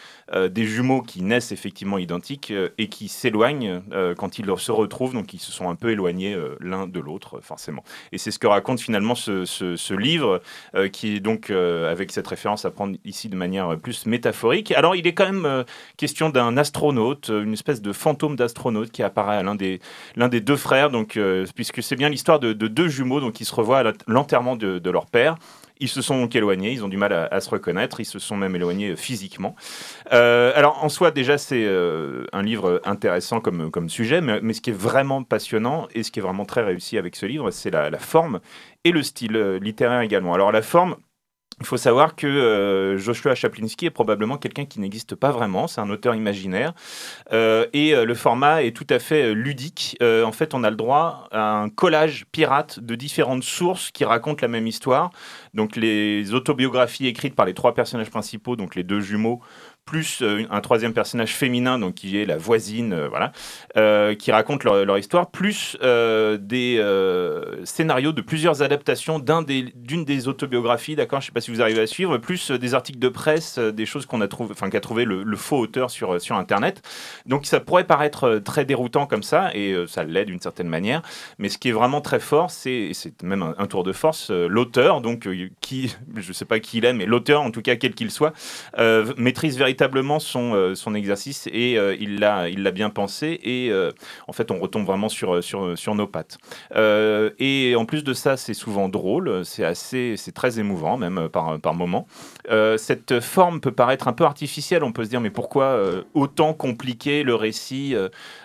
[0.48, 3.82] des jumeaux qui naissent effectivement identiques et qui s'éloignent
[4.18, 7.84] quand ils se retrouvent, donc ils se sont un peu éloignés l'un de l'autre, forcément.
[8.12, 10.42] Et c'est ce que raconte finalement ce, ce livre
[10.92, 14.72] qui est donc euh, avec cette référence à prendre ici de manière plus métaphorique.
[14.72, 15.64] Alors il est quand même euh,
[15.98, 19.80] question d'un astronaute, euh, une espèce de fantôme d'astronaute qui apparaît à l'un des,
[20.16, 21.20] des deux frères, donc,
[21.56, 25.36] puisque c'est bien l'histoire de, deux jumeaux qui se revoient à l'enterrement de, leur père
[25.80, 28.38] Ils se sont donc éloignés, ils ont du mal à, se reconnaître, ils se sont
[28.38, 29.56] même éloignés physiquement.
[30.10, 31.68] alors en soi, déjà, c'est
[32.32, 36.20] un livre intéressant comme, comme sujet, mais, ce qui est vraiment passionnant et ce qui
[36.20, 38.40] est vraiment très réussi avec ce livre, c'est la forme
[38.84, 40.34] et le style littéraire également.
[40.34, 40.96] Alors la forme,
[41.62, 45.80] il faut savoir que euh, Joshua Chaplinsky est probablement quelqu'un qui n'existe pas vraiment, c'est
[45.80, 46.74] un auteur imaginaire,
[47.32, 49.98] euh, et euh, le format est tout à fait ludique.
[50.02, 54.40] en fait, on a le droit à un collage pirate de différentes sources qui racontent
[54.42, 55.12] la même histoire.
[55.54, 59.42] Donc les autobiographies écrites par les trois personnages principaux, donc les deux jumeaux,
[59.86, 63.32] plus euh, un troisième personnage féminin, donc qui est la voisine, euh, voilà,
[63.78, 66.82] euh, qui raconte leur, histoire, plus des
[67.64, 71.62] scénarios de plusieurs adaptations d'une des, des autobiographies, d'accord, je ne sais pas si vous
[71.62, 74.80] arrivez à suivre, plus des articles de presse, des choses qu'on a trouvé, enfin qu'a
[74.80, 76.82] trouvé le, faux auteur sur sur Internet.
[77.26, 81.02] Donc ça pourrait paraître très déroutant comme ça, et ça l'est d'une certaine manière,
[81.40, 85.02] mais ce qui est vraiment très fort, c'est c'est même un, tour de force, l'auteur,
[85.02, 85.28] donc
[85.62, 88.34] qui, je sais pas qui il est, mais l'auteur en tout cas quel qu'il soit,
[89.18, 93.40] maîtrise véritablement véritablement son, euh, son exercice et euh, il l'a il l'a bien pensé
[93.42, 93.92] et euh,
[94.28, 96.38] en fait on retombe vraiment sur, sur, sur nos pattes.
[96.76, 101.60] et en plus de ça, c'est souvent drôle, c'est assez c'est très émouvant même par,
[101.60, 102.06] par moment.
[102.78, 105.80] cette forme peut paraître un peu artificielle, on peut se dire mais pourquoi
[106.14, 107.96] autant compliquer le récit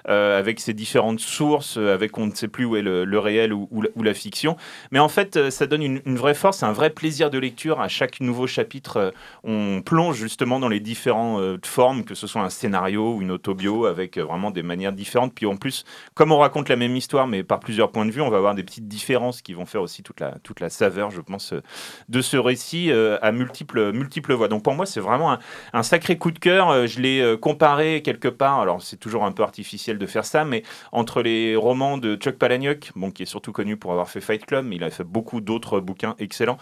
[0.04, 4.02] avec ses différentes sources, avec on ne sait plus où est le, réel ou, ou,
[4.02, 4.56] la, fiction.
[4.92, 7.80] Mais en fait, ça donne une, une vraie force, un vrai plaisir de lecture.
[7.80, 9.12] À chaque nouveau chapitre,
[9.42, 13.22] on plonge justement dans les différents euh, de formes, que ce soit un scénario ou
[13.22, 15.34] une autobio, avec euh, vraiment des manières différentes.
[15.34, 18.20] Puis en plus, comme on raconte la même histoire, mais par plusieurs points de vue,
[18.20, 21.10] on va avoir des petites différences qui vont faire aussi toute la, toute la saveur,
[21.10, 21.62] je pense, euh,
[22.08, 22.90] de ce récit
[23.22, 24.48] à multiples, multiples voix.
[24.48, 25.38] Donc pour moi, c'est vraiment
[25.72, 26.86] un, sacré coup de cœur.
[26.86, 30.62] Je l'ai comparé quelque part, alors c'est toujours un peu artificiel de faire ça, mais
[30.92, 34.44] entre les romans de Chuck Palahniuk, bon, qui est surtout connu pour avoir fait Fight
[34.46, 36.58] Club, mais il a fait beaucoup d'autres bouquins excellents,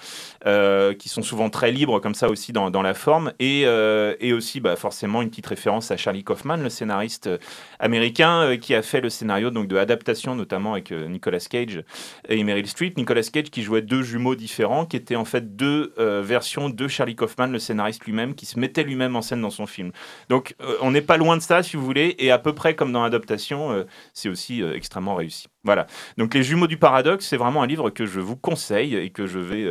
[0.99, 4.44] qui sont souvent très libres comme ça aussi dans, dans la forme, et, et aussi
[4.61, 7.39] bah, forcément une petite référence à Charlie Kaufman, le scénariste euh,
[7.79, 11.83] américain euh, qui a fait le scénario donc, de adaptation, notamment avec euh, Nicolas Cage
[12.29, 12.97] et Meryl Streep.
[12.97, 17.17] Nicolas Cage qui jouait deux jumeaux différents, qui étaient en fait deux versions de Charlie
[17.17, 19.93] Kaufman, le scénariste lui-même, qui se mettait lui-même en scène dans son film.
[20.29, 22.93] Donc on n'est pas loin de ça, si vous voulez, et à peu près comme
[22.93, 25.49] dans l'adaptation, c'est aussi extrêmement réussi.
[25.65, 25.87] Voilà.
[26.19, 29.27] Donc Les Jumeaux du Paradoxe, c'est vraiment un livre que je vous conseille et que
[29.27, 29.67] je vais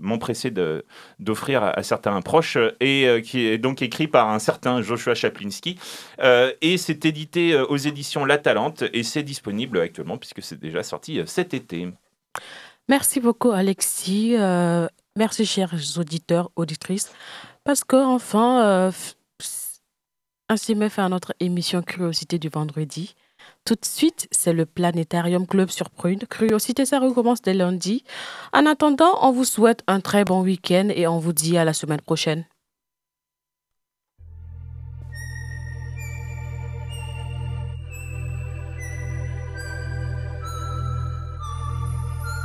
[0.00, 0.52] m'empresser
[1.20, 5.78] d'offrir à, certains proches et qui est donc écrit par un certain Joshua Chaplinsky.
[6.20, 10.58] Euh, et c'est édité euh, aux éditions La Talente et c'est disponible actuellement puisque c'est
[10.58, 11.88] déjà sorti euh, cet été.
[12.88, 14.36] Merci beaucoup Alexis.
[15.16, 17.12] merci chers auditeurs, auditrices.
[17.64, 18.92] Parce que enfin,
[20.48, 23.16] ainsi met fait à notre émission Curiosité du vendredi.
[23.64, 26.20] Tout de suite, c'est le Planétarium Club sur Prune.
[26.30, 28.04] Curiosité, ça recommence dès lundi.
[28.52, 31.72] En attendant, on vous souhaite un très bon week-end et on vous dit à la
[31.72, 32.44] semaine prochaine.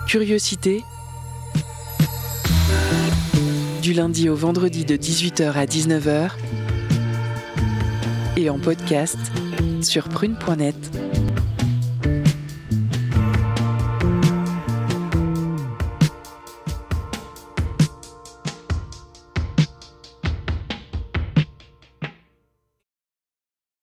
[0.07, 0.83] Curiosité.
[3.81, 6.31] Du lundi au vendredi de 18h à 19h.
[8.37, 9.17] Et en podcast
[9.83, 10.75] sur prune.net.